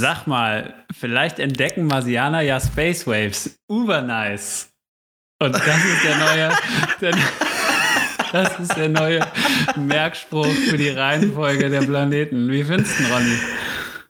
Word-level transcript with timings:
Sag 0.00 0.26
mal, 0.26 0.72
vielleicht 0.98 1.38
entdecken 1.38 1.86
Marsianer 1.86 2.40
ja 2.40 2.58
Space 2.58 3.06
Waves. 3.06 3.60
Uber 3.68 4.00
nice. 4.00 4.70
Und 5.38 5.54
das 5.54 5.84
ist 5.84 6.02
der 6.02 6.16
neue, 6.16 6.50
der, 7.02 7.14
das 8.32 8.60
ist 8.60 8.76
der 8.78 8.88
neue 8.88 9.20
Merkspruch 9.76 10.46
für 10.70 10.78
die 10.78 10.88
Reihenfolge 10.88 11.68
der 11.68 11.82
Planeten. 11.82 12.50
Wie 12.50 12.64
findest 12.64 12.98
du, 12.98 13.12
Ronny? 13.12 13.36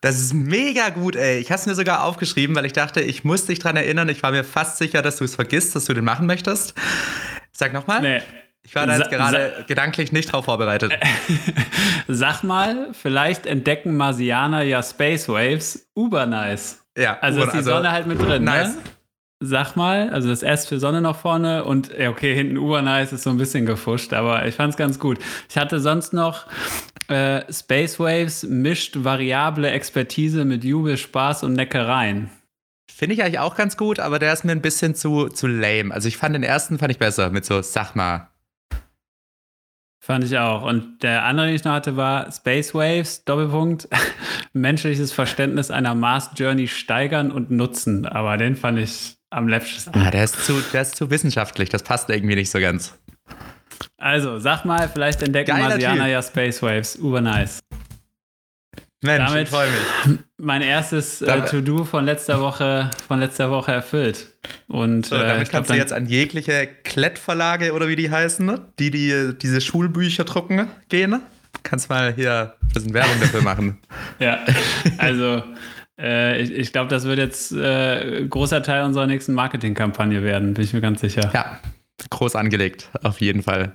Das 0.00 0.20
ist 0.20 0.32
mega 0.32 0.90
gut, 0.90 1.16
ey. 1.16 1.40
Ich 1.40 1.50
habe 1.50 1.58
es 1.58 1.66
mir 1.66 1.74
sogar 1.74 2.04
aufgeschrieben, 2.04 2.54
weil 2.54 2.66
ich 2.66 2.72
dachte, 2.72 3.00
ich 3.00 3.24
muss 3.24 3.46
dich 3.46 3.58
dran 3.58 3.74
erinnern. 3.74 4.08
Ich 4.08 4.22
war 4.22 4.30
mir 4.30 4.44
fast 4.44 4.78
sicher, 4.78 5.02
dass 5.02 5.16
du 5.16 5.24
es 5.24 5.34
vergisst, 5.34 5.74
dass 5.74 5.86
du 5.86 5.92
den 5.92 6.04
machen 6.04 6.28
möchtest. 6.28 6.74
Sag 7.50 7.72
nochmal. 7.72 8.00
Nee. 8.00 8.22
Ich 8.62 8.74
war 8.74 8.86
da 8.86 8.98
jetzt 8.98 9.10
gerade 9.10 9.64
gedanklich 9.66 10.12
nicht 10.12 10.32
drauf 10.32 10.44
vorbereitet. 10.44 10.92
Sag 12.08 12.42
mal, 12.42 12.88
vielleicht 12.92 13.46
entdecken 13.46 13.96
Marsianer 13.96 14.62
ja 14.62 14.82
Space 14.82 15.28
Waves. 15.28 15.88
Uber 15.96 16.26
nice. 16.26 16.84
Ja, 16.96 17.18
also 17.20 17.42
ist 17.42 17.52
die 17.52 17.58
also 17.58 17.70
Sonne 17.70 17.92
halt 17.92 18.06
mit 18.06 18.20
drin. 18.20 18.44
Ne? 18.44 18.50
Nice. 18.50 18.76
Ne? 18.76 18.82
Sag 19.42 19.74
mal, 19.74 20.10
also 20.10 20.28
das 20.28 20.42
S 20.42 20.66
für 20.66 20.78
Sonne 20.78 21.00
noch 21.00 21.16
vorne 21.16 21.64
und 21.64 21.90
okay, 21.98 22.34
hinten 22.34 22.58
Uber 22.58 22.82
nice 22.82 23.12
ist 23.12 23.22
so 23.22 23.30
ein 23.30 23.38
bisschen 23.38 23.64
gefuscht, 23.64 24.12
aber 24.12 24.46
ich 24.46 24.54
fand 24.54 24.72
es 24.72 24.76
ganz 24.76 24.98
gut. 24.98 25.18
Ich 25.48 25.56
hatte 25.56 25.80
sonst 25.80 26.12
noch 26.12 26.46
äh, 27.08 27.50
Space 27.50 27.98
Waves 27.98 28.42
mischt 28.42 29.02
variable 29.02 29.70
Expertise 29.70 30.44
mit 30.44 30.62
Jubel, 30.62 30.96
Spaß 30.96 31.42
und 31.44 31.54
Neckereien. 31.54 32.30
Finde 32.90 33.14
ich 33.14 33.22
eigentlich 33.22 33.38
auch 33.38 33.56
ganz 33.56 33.78
gut, 33.78 33.98
aber 33.98 34.18
der 34.18 34.32
ist 34.32 34.44
mir 34.44 34.52
ein 34.52 34.60
bisschen 34.60 34.94
zu, 34.94 35.28
zu 35.28 35.46
lame. 35.46 35.94
Also 35.94 36.06
ich 36.06 36.18
fand 36.18 36.34
den 36.34 36.42
ersten 36.42 36.78
fand 36.78 36.92
ich 36.92 36.98
besser 36.98 37.30
mit 37.30 37.46
so, 37.46 37.62
sag 37.62 37.96
mal, 37.96 38.29
Fand 40.02 40.24
ich 40.24 40.38
auch. 40.38 40.62
Und 40.62 41.02
der 41.02 41.24
andere, 41.24 41.46
den 41.46 41.56
ich 41.56 41.64
noch 41.64 41.72
hatte, 41.72 41.94
war 41.96 42.32
Space 42.32 42.74
Waves, 42.74 43.22
Doppelpunkt, 43.24 43.86
menschliches 44.54 45.12
Verständnis 45.12 45.70
einer 45.70 45.94
Mars 45.94 46.30
Journey 46.34 46.68
steigern 46.68 47.30
und 47.30 47.50
nutzen. 47.50 48.06
Aber 48.06 48.38
den 48.38 48.56
fand 48.56 48.78
ich 48.78 49.16
am 49.28 49.46
läppschesten. 49.46 49.94
Ah, 49.94 50.10
der 50.10 50.24
ist, 50.24 50.42
zu, 50.44 50.60
der 50.72 50.82
ist 50.82 50.96
zu 50.96 51.10
wissenschaftlich, 51.10 51.68
das 51.68 51.82
passt 51.82 52.08
irgendwie 52.08 52.34
nicht 52.34 52.50
so 52.50 52.58
ganz. 52.60 52.98
Also, 53.98 54.38
sag 54.38 54.64
mal, 54.64 54.88
vielleicht 54.88 55.22
entdecken 55.22 55.50
Geiler 55.50 55.68
Marsianer 55.68 56.06
ja 56.06 56.22
Space 56.22 56.62
Waves. 56.62 56.96
Uber 56.96 57.20
nice. 57.20 57.60
Mensch, 59.02 59.26
Damit 59.26 59.42
ich 59.44 59.48
freue 59.50 59.68
mich. 59.70 60.18
Mein 60.42 60.62
erstes 60.62 61.20
äh, 61.20 61.44
To-Do 61.44 61.84
von 61.84 62.06
letzter 62.06 62.40
Woche 62.40 62.90
von 63.06 63.20
letzter 63.20 63.50
Woche 63.50 63.72
erfüllt. 63.72 64.28
Und 64.68 65.06
so, 65.06 65.16
damit 65.16 65.48
äh, 65.48 65.50
kannst 65.50 65.50
glaub, 65.50 65.66
du 65.66 65.74
jetzt 65.74 65.92
an 65.92 66.06
jegliche 66.06 66.66
Klettverlage 66.84 67.72
oder 67.72 67.88
wie 67.88 67.96
die 67.96 68.10
heißen, 68.10 68.44
ne? 68.46 68.60
die, 68.78 68.90
die 68.90 69.34
diese 69.40 69.60
Schulbücher 69.60 70.24
drucken 70.24 70.68
gehen. 70.88 71.20
Kannst 71.62 71.90
mal 71.90 72.14
hier 72.14 72.54
ein 72.62 72.68
bisschen 72.72 72.94
Werbung 72.94 73.20
dafür 73.20 73.42
machen. 73.42 73.78
ja, 74.18 74.38
also 74.96 75.42
äh, 75.98 76.40
ich, 76.40 76.52
ich 76.52 76.72
glaube, 76.72 76.88
das 76.88 77.04
wird 77.04 77.18
jetzt 77.18 77.52
äh, 77.52 78.26
großer 78.26 78.62
Teil 78.62 78.84
unserer 78.84 79.06
nächsten 79.06 79.34
Marketingkampagne 79.34 80.22
werden, 80.22 80.54
bin 80.54 80.64
ich 80.64 80.72
mir 80.72 80.80
ganz 80.80 81.02
sicher. 81.02 81.30
Ja, 81.34 81.58
groß 82.08 82.36
angelegt, 82.36 82.88
auf 83.02 83.20
jeden 83.20 83.42
Fall. 83.42 83.72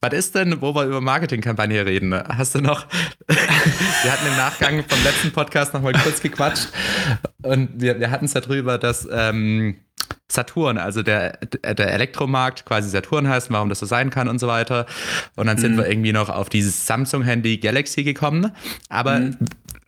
Was 0.00 0.12
ist 0.12 0.34
denn, 0.34 0.60
wo 0.60 0.74
wir 0.74 0.84
über 0.84 1.00
Marketingkampagne 1.00 1.86
reden? 1.86 2.12
Hast 2.14 2.54
du 2.54 2.60
noch, 2.60 2.86
wir 3.26 4.12
hatten 4.12 4.26
im 4.26 4.36
Nachgang 4.36 4.84
vom 4.88 5.02
letzten 5.04 5.30
Podcast 5.30 5.74
noch 5.74 5.82
mal 5.82 5.92
kurz 5.92 6.20
gequatscht 6.20 6.68
und 7.42 7.80
wir, 7.80 8.00
wir 8.00 8.10
hatten 8.10 8.24
es 8.24 8.32
darüber, 8.32 8.78
dass 8.78 9.06
ähm, 9.10 9.76
Saturn, 10.28 10.78
also 10.78 11.02
der, 11.02 11.38
der 11.38 11.92
Elektromarkt 11.92 12.64
quasi 12.64 12.88
Saturn 12.88 13.28
heißt, 13.28 13.50
warum 13.50 13.68
das 13.68 13.78
so 13.78 13.86
sein 13.86 14.10
kann 14.10 14.28
und 14.28 14.38
so 14.38 14.48
weiter. 14.48 14.86
Und 15.36 15.46
dann 15.46 15.58
sind 15.58 15.72
mhm. 15.72 15.78
wir 15.78 15.88
irgendwie 15.88 16.12
noch 16.12 16.28
auf 16.28 16.48
dieses 16.48 16.86
Samsung-Handy 16.86 17.58
Galaxy 17.58 18.04
gekommen. 18.04 18.50
Aber 18.88 19.20
mhm. 19.20 19.36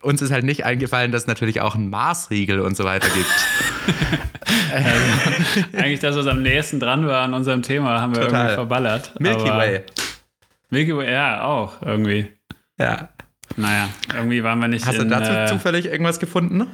Uns 0.07 0.21
ist 0.21 0.31
halt 0.31 0.45
nicht 0.45 0.63
eingefallen, 0.63 1.11
dass 1.11 1.23
es 1.23 1.27
natürlich 1.27 1.59
auch 1.59 1.75
einen 1.75 1.89
Mars-Riegel 1.89 2.61
und 2.61 2.77
so 2.77 2.85
weiter 2.85 3.09
gibt. 3.09 3.27
also, 4.73 5.67
eigentlich 5.77 5.99
das, 5.99 6.15
was 6.15 6.27
am 6.27 6.41
nächsten 6.41 6.79
dran 6.79 7.05
war 7.05 7.23
an 7.23 7.33
unserem 7.33 7.61
Thema, 7.61 7.99
haben 7.99 8.15
wir 8.15 8.21
Total. 8.21 8.39
irgendwie 8.39 8.55
verballert. 8.55 9.13
Milky 9.19 9.49
Way. 9.49 9.83
Milky 10.69 10.95
Way, 10.95 11.11
ja, 11.11 11.43
auch 11.43 11.81
irgendwie. 11.81 12.31
Ja. 12.79 13.09
Naja, 13.57 13.89
irgendwie 14.13 14.43
waren 14.43 14.59
wir 14.59 14.69
nicht. 14.69 14.85
Hast 14.85 14.95
in, 14.95 15.09
du 15.09 15.09
dazu 15.09 15.31
äh, 15.31 15.45
zufällig 15.47 15.87
irgendwas 15.87 16.19
gefunden? 16.19 16.67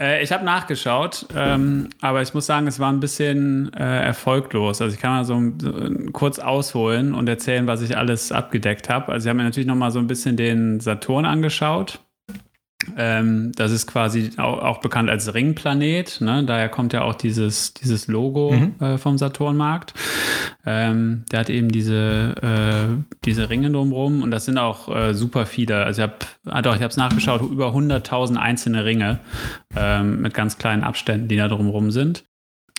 Äh, 0.00 0.22
ich 0.24 0.32
habe 0.32 0.44
nachgeschaut, 0.44 1.26
ähm, 1.36 1.90
aber 2.00 2.22
ich 2.22 2.34
muss 2.34 2.46
sagen, 2.46 2.66
es 2.66 2.80
war 2.80 2.92
ein 2.92 3.00
bisschen 3.00 3.72
äh, 3.74 4.04
erfolglos. 4.04 4.82
Also 4.82 4.94
ich 4.94 5.00
kann 5.00 5.12
mal 5.12 5.24
so, 5.24 5.40
so, 5.58 6.10
kurz 6.12 6.40
ausholen 6.40 7.14
und 7.14 7.28
erzählen, 7.28 7.68
was 7.68 7.82
ich 7.82 7.96
alles 7.96 8.32
abgedeckt 8.32 8.88
habe. 8.88 9.12
Also 9.12 9.26
ich 9.26 9.28
habe 9.28 9.36
mir 9.36 9.44
natürlich 9.44 9.68
noch 9.68 9.76
mal 9.76 9.92
so 9.92 10.00
ein 10.00 10.08
bisschen 10.08 10.36
den 10.36 10.80
Saturn 10.80 11.24
angeschaut. 11.24 12.00
Ähm, 12.96 13.52
das 13.56 13.72
ist 13.72 13.86
quasi 13.86 14.30
auch, 14.36 14.58
auch, 14.58 14.78
bekannt 14.78 15.10
als 15.10 15.32
Ringplanet. 15.34 16.20
Ne? 16.20 16.44
Daher 16.44 16.68
kommt 16.68 16.92
ja 16.92 17.02
auch 17.02 17.14
dieses, 17.14 17.74
dieses 17.74 18.06
Logo 18.06 18.52
mhm. 18.52 18.74
äh, 18.80 18.98
vom 18.98 19.18
Saturnmarkt. 19.18 19.94
Ähm, 20.64 21.24
der 21.30 21.40
hat 21.40 21.50
eben 21.50 21.70
diese, 21.70 22.34
äh, 22.42 23.14
diese 23.24 23.50
Ringe 23.50 23.70
drumherum 23.70 24.22
und 24.22 24.30
das 24.30 24.44
sind 24.44 24.58
auch 24.58 24.94
äh, 24.94 25.14
super 25.14 25.46
viele. 25.46 25.84
Also 25.84 26.02
ich 26.02 26.08
habe 26.08 26.70
ah 26.70 26.74
ich 26.74 26.82
es 26.82 26.96
nachgeschaut, 26.96 27.42
über 27.42 27.68
100.000 27.74 28.36
einzelne 28.36 28.84
Ringe 28.84 29.20
ähm, 29.76 30.20
mit 30.20 30.34
ganz 30.34 30.58
kleinen 30.58 30.84
Abständen, 30.84 31.28
die 31.28 31.36
da 31.36 31.48
drumherum 31.48 31.90
sind. 31.90 32.24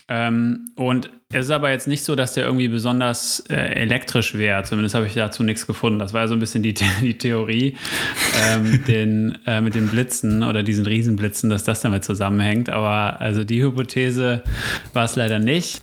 Ähm, 0.08 0.70
und 0.76 1.10
es 1.30 1.44
ist 1.44 1.50
aber 1.50 1.70
jetzt 1.70 1.86
nicht 1.86 2.04
so, 2.04 2.14
dass 2.14 2.32
der 2.32 2.46
irgendwie 2.46 2.68
besonders 2.68 3.40
äh, 3.50 3.54
elektrisch 3.54 4.32
wäre. 4.34 4.62
Zumindest 4.62 4.94
habe 4.94 5.06
ich 5.06 5.12
dazu 5.12 5.42
nichts 5.42 5.66
gefunden. 5.66 5.98
Das 5.98 6.14
war 6.14 6.22
ja 6.22 6.28
so 6.28 6.34
ein 6.34 6.40
bisschen 6.40 6.62
die, 6.62 6.72
die 7.02 7.18
Theorie 7.18 7.76
ähm, 8.46 8.82
den, 8.88 9.38
äh, 9.46 9.60
mit 9.60 9.74
den 9.74 9.88
Blitzen 9.88 10.42
oder 10.42 10.62
diesen 10.62 10.86
Riesenblitzen, 10.86 11.50
dass 11.50 11.64
das 11.64 11.82
damit 11.82 12.04
zusammenhängt. 12.04 12.70
Aber 12.70 13.20
also 13.20 13.44
die 13.44 13.62
Hypothese 13.62 14.42
war 14.94 15.04
es 15.04 15.16
leider 15.16 15.38
nicht. 15.38 15.82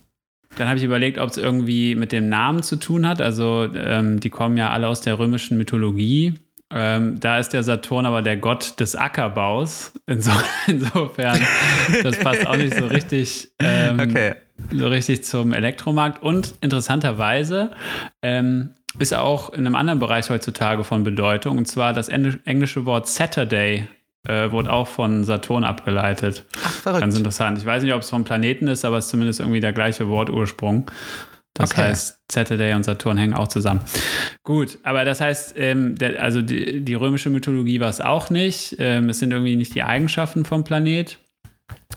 Dann 0.58 0.68
habe 0.68 0.80
ich 0.80 0.86
überlegt, 0.86 1.20
ob 1.20 1.30
es 1.30 1.38
irgendwie 1.38 1.94
mit 1.94 2.12
dem 2.12 2.28
Namen 2.28 2.64
zu 2.64 2.78
tun 2.78 3.08
hat. 3.08 3.22
Also 3.22 3.70
ähm, 3.76 4.20
die 4.20 4.32
kommen 4.32 4.58
ja 4.58 4.72
alle 4.72 4.88
aus 4.88 5.02
der 5.02 5.20
römischen 5.20 5.58
Mythologie. 5.58 6.34
Ähm, 6.74 7.20
da 7.20 7.38
ist 7.38 7.50
der 7.50 7.62
Saturn 7.62 8.08
aber 8.08 8.24
der 8.24 8.38
Gott 8.38 8.80
des 8.80 8.96
Ackerbaus. 8.96 9.94
Inso 10.08 10.32
insofern, 10.68 11.40
das 12.02 12.18
passt 12.18 12.48
auch 12.48 12.58
nicht 12.58 12.76
so 12.76 12.88
richtig, 12.88 13.52
ähm, 13.60 14.00
okay. 14.00 14.36
So 14.72 14.88
richtig 14.88 15.24
zum 15.24 15.54
Elektromarkt. 15.54 16.22
Und 16.22 16.56
interessanterweise 16.62 17.72
ähm, 18.22 18.72
ist 19.00 19.14
auch 19.14 19.52
in 19.52 19.66
einem 19.66 19.76
anderen 19.76 20.00
Bereich 20.00 20.30
heutzutage 20.30 20.84
von 20.84 21.04
Bedeutung. 21.04 21.58
Und 21.58 21.68
zwar 21.68 21.94
das 21.94 22.10
englische 22.10 22.86
Wort 22.86 23.08
Saturday 23.08 23.88
äh, 24.28 24.52
wurde 24.52 24.72
auch 24.72 24.88
von 24.88 25.24
Saturn 25.24 25.64
abgeleitet. 25.64 26.46
Ach, 26.64 26.72
verrückt. 26.72 27.02
Ganz 27.02 27.18
interessant. 27.18 27.58
Ich 27.58 27.66
weiß 27.66 27.84
nicht, 27.84 27.94
ob 27.94 28.02
es 28.02 28.10
vom 28.10 28.24
Planeten 28.24 28.68
ist, 28.68 28.86
aber 28.86 28.98
es 28.98 29.06
ist 29.06 29.12
zumindest 29.12 29.40
irgendwie 29.40 29.60
der 29.60 29.74
gleiche 29.74 30.08
Wortursprung. 30.08 30.90
Das 31.54 31.72
okay. 31.72 31.84
heißt, 31.84 32.20
Saturday 32.30 32.74
und 32.74 32.84
Saturn 32.84 33.18
hängen 33.18 33.34
auch 33.34 33.48
zusammen. 33.48 33.80
Gut, 34.44 34.78
aber 34.84 35.06
das 35.06 35.22
heißt, 35.22 35.54
ähm, 35.58 35.96
der, 35.96 36.22
also 36.22 36.42
die, 36.42 36.82
die, 36.82 36.94
römische 36.96 37.30
Mythologie 37.30 37.80
war 37.80 37.90
es 37.90 38.02
auch 38.02 38.30
nicht. 38.30 38.76
Ähm, 38.78 39.08
es 39.10 39.20
sind 39.20 39.32
irgendwie 39.32 39.56
nicht 39.56 39.74
die 39.74 39.84
Eigenschaften 39.84 40.44
vom 40.44 40.66
Planet. 40.66 41.18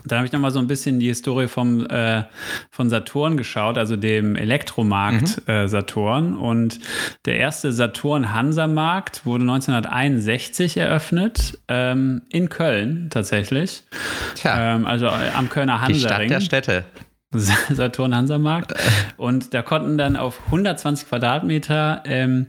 Dann 0.05 0.19
habe 0.19 0.27
ich 0.27 0.33
nochmal 0.33 0.51
so 0.51 0.59
ein 0.59 0.67
bisschen 0.67 1.01
die 1.01 1.09
Historie 1.09 1.49
vom, 1.49 1.87
äh, 1.87 2.25
von 2.71 2.89
Saturn 2.89 3.37
geschaut, 3.37 3.79
also 3.79 3.97
dem 3.97 4.37
Elektromarkt 4.37 5.47
mhm. 5.47 5.53
äh, 5.53 5.69
Saturn. 5.69 6.37
Und 6.37 6.81
der 7.25 7.37
erste 7.37 7.73
Saturn-Hansa-Markt 7.73 9.27
wurde 9.27 9.43
1961 9.43 10.77
eröffnet, 10.77 11.59
ähm, 11.69 12.23
in 12.31 12.49
Köln 12.49 13.09
tatsächlich. 13.11 13.83
Tja. 14.35 14.77
Ähm, 14.77 14.87
also 14.87 15.07
äh, 15.07 15.31
am 15.35 15.49
Kölner 15.49 15.81
Hansa-Ring. 15.81 15.99
Die 15.99 16.01
Stadt 16.01 16.31
der 16.31 16.41
Städte. 16.41 16.85
Saturn 17.75 18.15
Hansamarkt. 18.15 18.75
Und 19.17 19.53
da 19.53 19.63
konnten 19.63 19.99
dann 19.99 20.17
auf 20.17 20.41
120 20.47 21.09
Quadratmeter 21.09 22.03
ähm, 22.07 22.47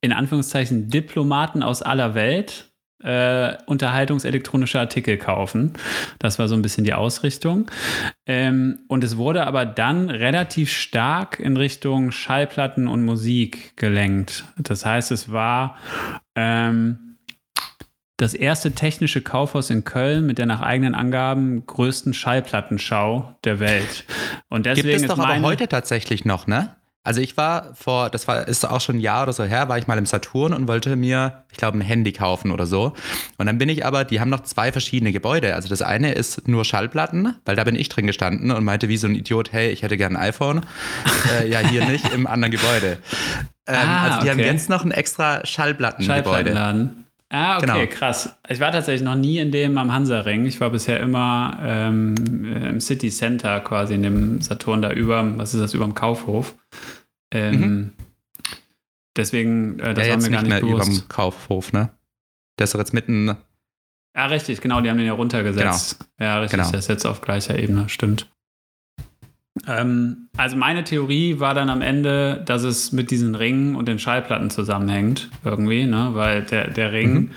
in 0.00 0.12
Anführungszeichen 0.12 0.90
Diplomaten 0.90 1.62
aus 1.62 1.82
aller 1.82 2.14
Welt 2.14 2.67
äh, 3.02 3.56
unterhaltungselektronische 3.66 4.80
Artikel 4.80 5.18
kaufen. 5.18 5.74
Das 6.18 6.38
war 6.38 6.48
so 6.48 6.54
ein 6.54 6.62
bisschen 6.62 6.84
die 6.84 6.94
Ausrichtung. 6.94 7.70
Ähm, 8.26 8.80
und 8.88 9.04
es 9.04 9.16
wurde 9.16 9.46
aber 9.46 9.66
dann 9.66 10.10
relativ 10.10 10.72
stark 10.72 11.38
in 11.38 11.56
Richtung 11.56 12.10
Schallplatten 12.10 12.88
und 12.88 13.04
Musik 13.04 13.76
gelenkt. 13.76 14.44
Das 14.56 14.84
heißt, 14.84 15.12
es 15.12 15.30
war 15.30 15.76
ähm, 16.34 17.08
das 18.18 18.34
erste 18.34 18.72
technische 18.72 19.22
Kaufhaus 19.22 19.70
in 19.70 19.84
Köln 19.84 20.26
mit 20.26 20.38
der 20.38 20.46
nach 20.46 20.60
eigenen 20.60 20.96
Angaben 20.96 21.64
größten 21.66 22.14
Schallplattenschau 22.14 23.36
der 23.44 23.60
Welt. 23.60 24.04
Und 24.48 24.66
deswegen 24.66 24.88
Gibt 24.88 25.02
es 25.02 25.06
doch 25.06 25.18
aber 25.20 25.40
heute 25.40 25.68
tatsächlich 25.68 26.24
noch, 26.24 26.48
ne? 26.48 26.74
Also 27.08 27.22
ich 27.22 27.38
war 27.38 27.72
vor, 27.72 28.10
das 28.10 28.28
war, 28.28 28.46
ist 28.46 28.68
auch 28.68 28.82
schon 28.82 28.96
ein 28.96 29.00
Jahr 29.00 29.22
oder 29.22 29.32
so 29.32 29.42
her, 29.42 29.70
war 29.70 29.78
ich 29.78 29.86
mal 29.86 29.96
im 29.96 30.04
Saturn 30.04 30.52
und 30.52 30.68
wollte 30.68 30.94
mir, 30.94 31.42
ich 31.50 31.56
glaube, 31.56 31.78
ein 31.78 31.80
Handy 31.80 32.12
kaufen 32.12 32.50
oder 32.50 32.66
so. 32.66 32.92
Und 33.38 33.46
dann 33.46 33.56
bin 33.56 33.70
ich 33.70 33.86
aber, 33.86 34.04
die 34.04 34.20
haben 34.20 34.28
noch 34.28 34.42
zwei 34.42 34.72
verschiedene 34.72 35.10
Gebäude. 35.10 35.54
Also 35.54 35.70
das 35.70 35.80
eine 35.80 36.12
ist 36.12 36.46
nur 36.46 36.66
Schallplatten, 36.66 37.34
weil 37.46 37.56
da 37.56 37.64
bin 37.64 37.76
ich 37.76 37.88
drin 37.88 38.06
gestanden 38.06 38.50
und 38.50 38.62
meinte 38.62 38.90
wie 38.90 38.98
so 38.98 39.06
ein 39.06 39.14
Idiot, 39.14 39.54
hey, 39.54 39.70
ich 39.70 39.80
hätte 39.80 39.96
gerne 39.96 40.18
ein 40.18 40.22
iPhone. 40.28 40.66
äh, 41.40 41.48
ja, 41.48 41.60
hier 41.60 41.86
nicht, 41.86 42.12
im 42.12 42.26
anderen 42.26 42.50
Gebäude. 42.50 42.98
Ähm, 43.66 43.74
ah, 43.74 44.02
also 44.02 44.16
die 44.20 44.30
okay. 44.30 44.42
haben 44.42 44.52
jetzt 44.52 44.68
noch 44.68 44.84
ein 44.84 44.90
extra 44.90 45.46
Schallplattengebäude. 45.46 46.24
Schallplattenladen. 46.24 47.06
Ah, 47.30 47.58
okay, 47.58 47.66
genau. 47.66 47.86
krass. 47.86 48.34
Ich 48.48 48.58
war 48.58 48.72
tatsächlich 48.72 49.02
noch 49.02 49.14
nie 49.14 49.38
in 49.38 49.50
dem 49.50 49.76
am 49.76 49.92
Hansaring. 49.92 50.46
Ich 50.46 50.60
war 50.60 50.70
bisher 50.70 50.98
immer 51.00 51.58
ähm, 51.62 52.14
im 52.54 52.80
City 52.80 53.10
Center 53.10 53.60
quasi 53.60 53.94
in 53.94 54.02
dem 54.02 54.40
Saturn 54.40 54.80
da 54.80 54.90
über, 54.92 55.36
was 55.36 55.52
ist 55.52 55.60
das, 55.60 55.74
über 55.74 55.84
dem 55.84 55.94
Kaufhof. 55.94 56.54
Ähm, 57.30 57.60
mhm. 57.60 57.92
Deswegen, 59.16 59.80
äh, 59.80 59.94
das 59.94 60.06
ja, 60.06 60.14
war 60.14 60.22
mir 60.22 60.30
gar 60.30 60.42
nicht, 60.42 60.52
nicht 60.52 60.62
mehr 60.62 60.72
bewusst. 60.72 60.88
über 60.88 61.00
dem 61.00 61.08
Kaufhof, 61.08 61.72
ne? 61.72 61.90
Das 62.56 62.72
ist 62.72 62.78
jetzt 62.78 62.94
mitten. 62.94 63.36
Ja, 64.14 64.26
richtig, 64.26 64.60
genau, 64.60 64.80
die 64.80 64.88
haben 64.88 64.96
den 64.96 65.06
ja 65.06 65.12
runtergesetzt. 65.12 65.98
Genau. 65.98 66.30
Ja, 66.30 66.40
richtig, 66.40 66.58
genau. 66.58 66.70
das 66.70 66.84
ist 66.84 66.88
jetzt 66.88 67.04
auf 67.04 67.20
gleicher 67.20 67.58
Ebene, 67.58 67.88
stimmt. 67.88 68.28
Ähm, 69.66 70.28
also 70.36 70.56
meine 70.56 70.84
Theorie 70.84 71.40
war 71.40 71.54
dann 71.54 71.68
am 71.68 71.82
Ende, 71.82 72.42
dass 72.46 72.62
es 72.62 72.92
mit 72.92 73.10
diesen 73.10 73.34
Ringen 73.34 73.74
und 73.74 73.88
den 73.88 73.98
Schallplatten 73.98 74.50
zusammenhängt, 74.50 75.30
irgendwie, 75.44 75.84
ne? 75.84 76.10
Weil 76.12 76.42
der, 76.42 76.70
der 76.70 76.92
Ring, 76.92 77.14
mhm. 77.14 77.30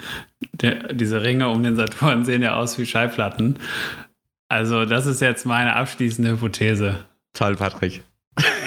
der, 0.53 0.93
diese 0.93 1.23
Ringe 1.23 1.49
um 1.49 1.63
den 1.63 1.75
Saturn 1.75 2.25
sehen 2.25 2.43
ja 2.43 2.55
aus 2.55 2.77
wie 2.77 2.85
Schallplatten. 2.85 3.57
Also, 4.49 4.85
das 4.85 5.05
ist 5.05 5.21
jetzt 5.21 5.45
meine 5.45 5.75
abschließende 5.75 6.31
Hypothese. 6.31 7.05
Toll, 7.33 7.55
Patrick. 7.55 8.03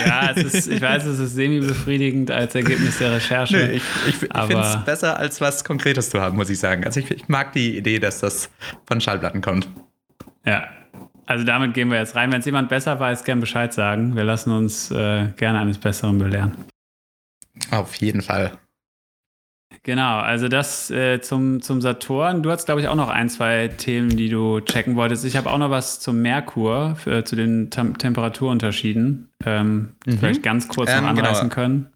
Ja, 0.06 0.30
ist, 0.30 0.68
ich 0.68 0.80
weiß, 0.80 1.06
es 1.06 1.18
ist 1.18 1.34
semi-befriedigend 1.34 2.30
als 2.30 2.54
Ergebnis 2.54 2.98
der 2.98 3.12
Recherche. 3.12 3.56
Nee, 3.56 3.76
ich 3.76 3.82
ich, 4.06 4.22
ich 4.22 4.28
finde 4.28 4.60
es 4.60 4.84
besser, 4.84 5.18
als 5.18 5.40
was 5.40 5.64
Konkretes 5.64 6.10
zu 6.10 6.20
haben, 6.20 6.36
muss 6.36 6.50
ich 6.50 6.58
sagen. 6.58 6.84
Also 6.84 7.00
ich, 7.00 7.10
ich 7.10 7.28
mag 7.28 7.52
die 7.52 7.76
Idee, 7.76 7.98
dass 7.98 8.20
das 8.20 8.50
von 8.86 9.00
Schallplatten 9.00 9.40
kommt. 9.40 9.68
Ja, 10.44 10.68
also 11.26 11.44
damit 11.44 11.72
gehen 11.74 11.90
wir 11.90 11.98
jetzt 11.98 12.14
rein. 12.14 12.30
Wenn 12.30 12.40
es 12.40 12.46
jemand 12.46 12.68
besser 12.68 13.00
weiß, 13.00 13.24
gern 13.24 13.40
Bescheid 13.40 13.72
sagen. 13.72 14.14
Wir 14.14 14.24
lassen 14.24 14.52
uns 14.52 14.90
äh, 14.90 15.28
gerne 15.36 15.60
eines 15.60 15.78
Besseren 15.78 16.18
belehren. 16.18 16.56
Auf 17.70 17.94
jeden 17.96 18.20
Fall. 18.20 18.52
Genau, 19.84 20.18
also 20.18 20.48
das 20.48 20.90
äh, 20.90 21.20
zum, 21.20 21.60
zum 21.60 21.82
Saturn. 21.82 22.42
Du 22.42 22.50
hast, 22.50 22.64
glaube 22.64 22.80
ich, 22.80 22.88
auch 22.88 22.94
noch 22.94 23.10
ein, 23.10 23.28
zwei 23.28 23.68
Themen, 23.68 24.08
die 24.08 24.30
du 24.30 24.60
checken 24.60 24.96
wolltest. 24.96 25.26
Ich 25.26 25.36
habe 25.36 25.50
auch 25.50 25.58
noch 25.58 25.68
was 25.68 26.00
zum 26.00 26.22
Merkur, 26.22 26.96
für, 26.96 27.22
zu 27.26 27.36
den 27.36 27.68
Tem 27.68 27.96
Temperaturunterschieden. 27.98 29.28
Ähm, 29.44 29.90
mhm. 30.06 30.18
Vielleicht 30.18 30.42
ganz 30.42 30.68
kurz 30.68 30.90
ähm, 30.90 31.02
noch 31.02 31.10
genau. 31.10 31.20
anreißen 31.20 31.50
genau. 31.50 31.54
können. 31.54 31.86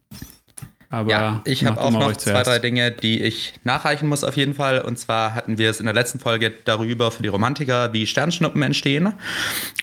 Aber 0.90 1.11
ja, 1.11 1.43
ich 1.44 1.67
habe 1.67 1.79
auch 1.81 1.90
noch 1.90 2.17
zwei, 2.17 2.43
drei 2.43 2.58
Dinge, 2.58 2.90
die 2.90 3.23
ich 3.23 3.52
nachreichen 3.62 4.08
muss 4.08 4.25
auf 4.25 4.38
jeden 4.38 4.55
Fall. 4.55 4.81
Und 4.81 4.99
zwar 4.99 5.35
hatten 5.35 5.58
wir 5.58 5.69
es 5.69 5.81
in 5.81 5.87
der 5.87 5.94
letzten 5.94 6.19
Folge 6.19 6.50
darüber 6.64 7.11
für 7.11 7.23
die 7.23 7.29
Romantiker, 7.29 7.93
wie 7.93 8.06
Sternschnuppen 8.06 8.62
entstehen. 8.62 9.12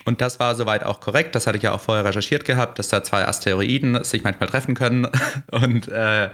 Und 0.04 0.20
das 0.20 0.40
war 0.40 0.56
soweit 0.56 0.82
auch 0.82 0.98
korrekt. 0.98 1.36
Das 1.36 1.46
hatte 1.46 1.58
ich 1.58 1.62
ja 1.62 1.72
auch 1.72 1.80
vorher 1.80 2.04
recherchiert 2.04 2.44
gehabt, 2.44 2.80
dass 2.80 2.88
da 2.88 3.04
zwei 3.04 3.24
Asteroiden 3.26 4.02
sich 4.02 4.24
manchmal 4.24 4.48
treffen 4.48 4.74
können 4.74 5.06
und 5.52 5.86
äh, 5.86 6.30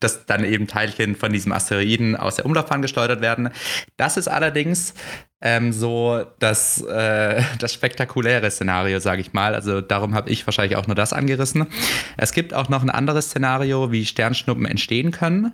dass 0.00 0.26
dann 0.26 0.44
eben 0.44 0.66
Teilchen 0.66 1.14
von 1.14 1.32
diesem 1.32 1.52
Asteroiden 1.52 2.16
aus 2.16 2.36
der 2.36 2.46
Umlaufbahn 2.46 2.82
gesteuert 2.82 3.20
werden. 3.20 3.50
Das 3.96 4.16
ist 4.16 4.26
allerdings 4.26 4.94
ähm, 5.40 5.72
so 5.72 6.24
das, 6.38 6.82
äh, 6.82 7.42
das 7.58 7.72
spektakuläre 7.72 8.50
Szenario, 8.50 9.00
sage 9.00 9.20
ich 9.20 9.32
mal. 9.32 9.54
Also 9.54 9.80
darum 9.80 10.14
habe 10.14 10.30
ich 10.30 10.46
wahrscheinlich 10.46 10.76
auch 10.76 10.86
nur 10.86 10.96
das 10.96 11.12
angerissen. 11.12 11.66
Es 12.16 12.32
gibt 12.32 12.54
auch 12.54 12.68
noch 12.68 12.82
ein 12.82 12.90
anderes 12.90 13.26
Szenario, 13.26 13.92
wie 13.92 14.04
Sternschnuppen 14.04 14.66
entstehen 14.66 15.10
können. 15.10 15.52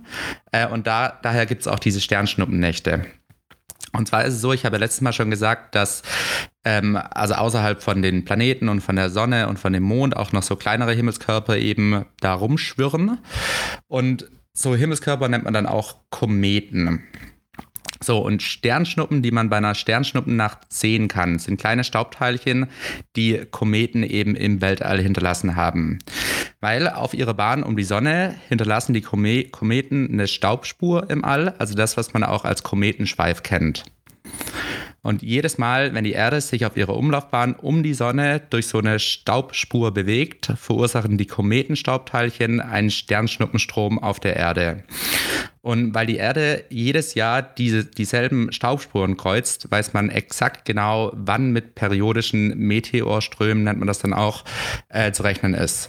Äh, 0.52 0.66
und 0.69 0.86
da, 0.86 1.19
daher 1.22 1.46
gibt 1.46 1.62
es 1.62 1.69
auch 1.69 1.78
diese 1.78 2.00
Sternschnuppennächte. 2.00 3.06
Und 3.92 4.08
zwar 4.08 4.25
ist 4.25 4.34
es 4.34 4.40
so, 4.40 4.52
ich 4.52 4.64
habe 4.64 4.76
ja 4.76 4.81
letztes 4.81 5.02
Mal 5.02 5.12
schon 5.12 5.31
gesagt, 5.31 5.75
dass 5.75 6.02
ähm, 6.64 6.98
also 7.10 7.34
außerhalb 7.34 7.80
von 7.80 8.02
den 8.02 8.25
Planeten 8.25 8.69
und 8.69 8.80
von 8.80 8.96
der 8.96 9.08
Sonne 9.08 9.48
und 9.48 9.58
von 9.58 9.72
dem 9.72 9.84
Mond 9.84 10.16
auch 10.16 10.32
noch 10.32 10.42
so 10.42 10.56
kleinere 10.56 10.92
Himmelskörper 10.92 11.56
eben 11.58 12.04
da 12.20 12.34
rumschwirren. 12.34 13.19
Und 13.87 14.28
so 14.52 14.75
Himmelskörper 14.75 15.28
nennt 15.28 15.44
man 15.44 15.54
dann 15.54 15.66
auch 15.66 15.96
Kometen. 16.10 17.04
So, 18.04 18.18
und 18.18 18.42
Sternschnuppen, 18.42 19.22
die 19.22 19.30
man 19.30 19.48
bei 19.48 19.56
einer 19.56 19.74
Sternschnuppennacht 19.74 20.70
sehen 20.70 21.08
kann, 21.08 21.38
sind 21.38 21.58
kleine 21.58 21.84
Staubteilchen, 21.84 22.66
die 23.16 23.46
Kometen 23.50 24.02
eben 24.02 24.36
im 24.36 24.60
Weltall 24.60 25.00
hinterlassen 25.00 25.56
haben. 25.56 26.00
Weil 26.60 26.88
auf 26.88 27.14
ihrer 27.14 27.32
Bahn 27.32 27.62
um 27.62 27.78
die 27.78 27.84
Sonne 27.84 28.34
hinterlassen 28.50 28.92
die 28.92 29.00
Kometen 29.00 30.10
eine 30.12 30.28
Staubspur 30.28 31.08
im 31.08 31.24
All, 31.24 31.54
also 31.56 31.74
das, 31.74 31.96
was 31.96 32.12
man 32.12 32.24
auch 32.24 32.44
als 32.44 32.62
Kometenschweif 32.62 33.42
kennt. 33.42 33.84
Und 35.00 35.22
jedes 35.22 35.56
Mal, 35.56 35.94
wenn 35.94 36.04
die 36.04 36.12
Erde 36.12 36.42
sich 36.42 36.66
auf 36.66 36.76
ihrer 36.76 36.96
Umlaufbahn 36.96 37.54
um 37.54 37.82
die 37.82 37.94
Sonne 37.94 38.42
durch 38.50 38.66
so 38.66 38.78
eine 38.78 38.98
Staubspur 38.98 39.94
bewegt, 39.94 40.52
verursachen 40.56 41.16
die 41.16 41.26
Kometenstaubteilchen 41.26 42.60
einen 42.60 42.90
Sternschnuppenstrom 42.90 43.98
auf 43.98 44.20
der 44.20 44.36
Erde. 44.36 44.84
Und 45.64 45.94
weil 45.94 46.05
die 46.05 46.16
Erde 46.16 46.62
jedes 46.69 47.14
Jahr 47.14 47.40
diese, 47.40 47.87
dieselben 47.87 48.52
Staubspuren 48.52 49.16
kreuzt, 49.16 49.70
weiß 49.70 49.94
man 49.94 50.11
exakt 50.11 50.66
genau, 50.66 51.11
wann 51.14 51.52
mit 51.52 51.75
periodischen 51.75 52.55
Meteorströmen, 52.58 53.64
nennt 53.64 53.78
man 53.78 53.88
das 53.88 53.99
dann 53.99 54.12
auch, 54.12 54.44
äh, 54.90 55.12
zu 55.12 55.22
rechnen 55.22 55.55
ist. 55.55 55.88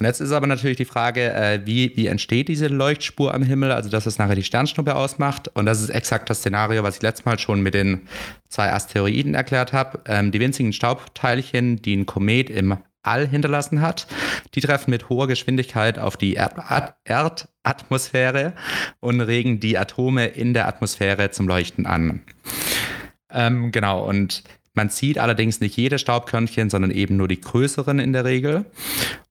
Und 0.00 0.06
jetzt 0.06 0.20
ist 0.22 0.32
aber 0.32 0.46
natürlich 0.46 0.78
die 0.78 0.86
Frage, 0.86 1.34
äh, 1.34 1.60
wie, 1.66 1.94
wie 1.96 2.06
entsteht 2.06 2.48
diese 2.48 2.68
Leuchtspur 2.68 3.34
am 3.34 3.42
Himmel, 3.42 3.72
also 3.72 3.90
dass 3.90 4.06
es 4.06 4.16
nachher 4.16 4.36
die 4.36 4.42
Sternschnuppe 4.42 4.94
ausmacht. 4.94 5.48
Und 5.54 5.66
das 5.66 5.82
ist 5.82 5.90
exakt 5.90 6.30
das 6.30 6.38
Szenario, 6.38 6.82
was 6.82 6.96
ich 6.96 7.02
letztes 7.02 7.26
Mal 7.26 7.38
schon 7.38 7.60
mit 7.60 7.74
den 7.74 8.08
zwei 8.48 8.72
Asteroiden 8.72 9.34
erklärt 9.34 9.74
habe. 9.74 10.00
Ähm, 10.06 10.32
die 10.32 10.40
winzigen 10.40 10.72
Staubteilchen, 10.72 11.82
die 11.82 11.94
ein 11.94 12.06
Komet 12.06 12.48
im 12.48 12.78
All 13.02 13.26
hinterlassen 13.26 13.80
hat. 13.80 14.06
Die 14.54 14.60
treffen 14.60 14.90
mit 14.90 15.08
hoher 15.08 15.26
Geschwindigkeit 15.28 15.98
auf 15.98 16.16
die 16.16 16.34
Erdatmosphäre 17.04 18.54
und 19.00 19.20
regen 19.20 19.60
die 19.60 19.78
Atome 19.78 20.26
in 20.26 20.54
der 20.54 20.68
Atmosphäre 20.68 21.30
zum 21.30 21.48
Leuchten 21.48 21.86
an. 21.86 22.22
Ähm, 23.30 23.72
genau, 23.72 24.04
und 24.08 24.42
man 24.78 24.88
sieht 24.90 25.18
allerdings 25.18 25.60
nicht 25.60 25.76
jede 25.76 25.98
Staubkörnchen, 25.98 26.70
sondern 26.70 26.92
eben 26.92 27.16
nur 27.16 27.26
die 27.26 27.40
größeren 27.40 27.98
in 27.98 28.12
der 28.12 28.24
Regel. 28.24 28.64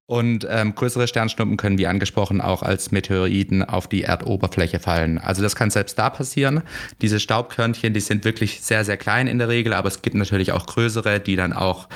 Und 0.05 0.47
ähm, 0.49 0.73
größere 0.73 1.07
Sternschnuppen 1.07 1.57
können, 1.57 1.77
wie 1.77 1.87
angesprochen, 1.87 2.39
auch 2.39 2.63
als 2.63 2.91
Meteoriten 2.91 3.61
auf 3.61 3.87
die 3.87 4.03
Erdoberfläche 4.03 4.79
fallen. 4.79 5.17
Also 5.17 5.41
das 5.41 5.55
kann 5.57 5.69
selbst 5.69 5.99
da 5.99 6.09
passieren. 6.09 6.63
Diese 7.01 7.19
Staubkörnchen, 7.19 7.93
die 7.93 7.99
sind 7.99 8.23
wirklich 8.23 8.61
sehr, 8.61 8.85
sehr 8.85 8.95
klein 8.95 9.27
in 9.27 9.37
der 9.37 9.49
Regel, 9.49 9.73
aber 9.73 9.89
es 9.89 10.01
gibt 10.01 10.15
natürlich 10.15 10.53
auch 10.53 10.65
größere, 10.65 11.19
die 11.19 11.35
dann 11.35 11.51
auch 11.51 11.89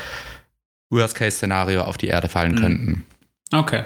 Worst-Case-Szenario 0.91 1.81
auf 1.81 1.98
die 1.98 2.07
Erde 2.07 2.29
fallen 2.29 2.53
mhm. 2.53 2.60
könnten. 2.60 3.05
Okay. 3.51 3.83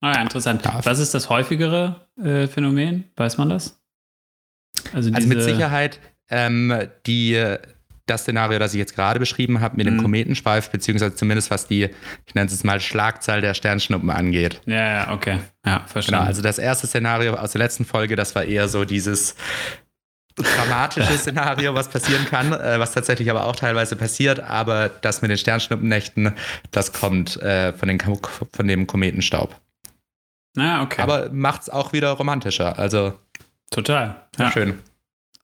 Ah 0.00 0.14
ja, 0.14 0.22
interessant. 0.22 0.64
Ja. 0.64 0.80
Was 0.84 0.98
ist 0.98 1.12
das 1.14 1.28
häufigere 1.28 2.06
äh, 2.22 2.46
Phänomen? 2.46 3.10
Weiß 3.16 3.36
man 3.36 3.50
das? 3.50 3.78
Also, 4.94 5.12
also 5.12 5.28
mit 5.28 5.42
Sicherheit 5.42 6.00
ähm, 6.30 6.72
die, 7.06 7.56
das 8.06 8.22
Szenario, 8.22 8.58
das 8.58 8.72
ich 8.72 8.78
jetzt 8.78 8.94
gerade 8.94 9.20
beschrieben 9.20 9.60
habe, 9.60 9.76
mit 9.76 9.86
dem 9.86 9.96
mhm. 9.96 10.02
Kometenschweif, 10.02 10.70
beziehungsweise 10.70 11.14
zumindest 11.14 11.50
was 11.50 11.66
die, 11.66 11.90
ich 12.26 12.34
nenne 12.34 12.50
es 12.50 12.64
mal, 12.64 12.80
Schlagzahl 12.80 13.40
der 13.40 13.52
Sternschnuppen 13.54 14.10
angeht. 14.10 14.62
Ja, 14.66 14.74
ja, 14.74 15.12
okay. 15.12 15.38
Ja, 15.66 15.84
verstanden. 15.86 16.20
Genau, 16.20 16.28
also 16.28 16.40
das 16.40 16.58
erste 16.58 16.86
Szenario 16.86 17.34
aus 17.34 17.52
der 17.52 17.60
letzten 17.60 17.84
Folge, 17.84 18.16
das 18.16 18.34
war 18.34 18.44
eher 18.44 18.68
so 18.68 18.84
dieses 18.84 19.34
dramatisches 20.42 21.20
Szenario, 21.22 21.74
was 21.74 21.88
passieren 21.88 22.24
kann, 22.26 22.52
äh, 22.52 22.78
was 22.78 22.92
tatsächlich 22.92 23.30
aber 23.30 23.46
auch 23.46 23.56
teilweise 23.56 23.96
passiert. 23.96 24.40
Aber 24.40 24.88
das 24.88 25.22
mit 25.22 25.30
den 25.30 25.38
Sternschnuppennächten, 25.38 26.34
das 26.70 26.92
kommt 26.92 27.40
äh, 27.42 27.72
von, 27.72 27.88
den, 27.88 28.00
von 28.00 28.68
dem 28.68 28.86
Kometenstaub. 28.86 29.54
Ah, 30.56 30.82
okay. 30.82 31.02
Aber 31.02 31.30
macht 31.32 31.62
es 31.62 31.70
auch 31.70 31.92
wieder 31.92 32.10
romantischer. 32.12 32.78
Also 32.78 33.14
total. 33.70 34.16
Ja. 34.38 34.50
Schön. 34.50 34.78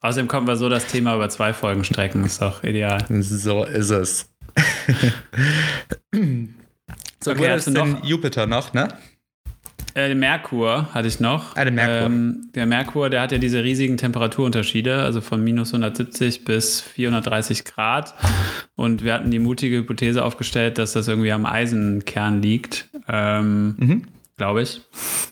Außerdem 0.00 0.28
kommen 0.28 0.46
wir 0.46 0.56
so 0.56 0.68
das 0.68 0.86
Thema 0.86 1.14
über 1.16 1.28
zwei 1.28 1.52
Folgen 1.52 1.84
strecken. 1.84 2.24
Ist 2.24 2.42
doch 2.42 2.62
ideal. 2.62 3.04
So 3.08 3.64
ist 3.64 3.90
es. 3.90 4.30
so, 7.20 7.30
okay, 7.30 7.46
du 7.46 7.50
hast 7.50 7.68
noch 7.70 8.04
Jupiter 8.04 8.46
noch, 8.46 8.72
ne? 8.72 8.88
Äh, 9.96 10.08
den 10.08 10.18
Merkur 10.18 10.92
hatte 10.92 11.08
ich 11.08 11.20
noch. 11.20 11.56
Ah, 11.56 11.64
den 11.64 11.74
Merkur. 11.74 12.06
Ähm, 12.06 12.50
der 12.54 12.66
Merkur, 12.66 13.08
der 13.08 13.22
hat 13.22 13.32
ja 13.32 13.38
diese 13.38 13.64
riesigen 13.64 13.96
Temperaturunterschiede, 13.96 15.02
also 15.02 15.22
von 15.22 15.42
minus 15.42 15.72
170 15.72 16.44
bis 16.44 16.82
430 16.82 17.64
Grad. 17.64 18.14
Und 18.76 19.02
wir 19.02 19.14
hatten 19.14 19.30
die 19.30 19.38
mutige 19.38 19.78
Hypothese 19.78 20.22
aufgestellt, 20.22 20.76
dass 20.76 20.92
das 20.92 21.08
irgendwie 21.08 21.32
am 21.32 21.46
Eisenkern 21.46 22.42
liegt. 22.42 22.90
Ähm, 23.08 23.74
mhm. 23.78 24.02
Glaube 24.36 24.60
ich. 24.60 24.82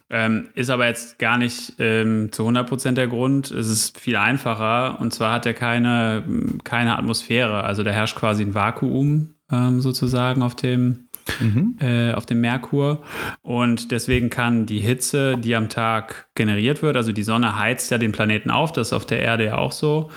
Ähm, 0.08 0.48
ist 0.54 0.70
aber 0.70 0.86
jetzt 0.86 1.18
gar 1.18 1.36
nicht 1.36 1.74
ähm, 1.78 2.32
zu 2.32 2.48
100% 2.48 2.92
der 2.92 3.08
Grund. 3.08 3.50
Es 3.50 3.68
ist 3.68 4.00
viel 4.00 4.16
einfacher. 4.16 4.98
Und 4.98 5.12
zwar 5.12 5.34
hat 5.34 5.44
er 5.44 5.52
keine, 5.52 6.24
keine 6.64 6.96
Atmosphäre. 6.96 7.64
Also 7.64 7.82
da 7.82 7.90
herrscht 7.90 8.16
quasi 8.16 8.44
ein 8.44 8.54
Vakuum 8.54 9.34
ähm, 9.52 9.82
sozusagen 9.82 10.40
auf 10.40 10.56
dem 10.56 11.03
mhm. 11.40 11.76
äh, 11.80 12.12
auf 12.12 12.26
dem 12.26 12.40
Merkur. 12.40 13.02
Und 13.42 13.90
deswegen 13.90 14.30
kann 14.30 14.66
die 14.66 14.80
Hitze, 14.80 15.36
die 15.38 15.54
am 15.54 15.68
Tag 15.68 16.28
generiert 16.34 16.82
wird, 16.82 16.96
also 16.96 17.12
die 17.12 17.22
Sonne 17.22 17.58
heizt 17.58 17.90
ja 17.90 17.98
den 17.98 18.12
Planeten 18.12 18.50
auf, 18.50 18.72
das 18.72 18.88
ist 18.88 18.92
auf 18.92 19.06
der 19.06 19.20
Erde 19.20 19.44
ja 19.44 19.58
auch 19.58 19.72
so. 19.72 20.10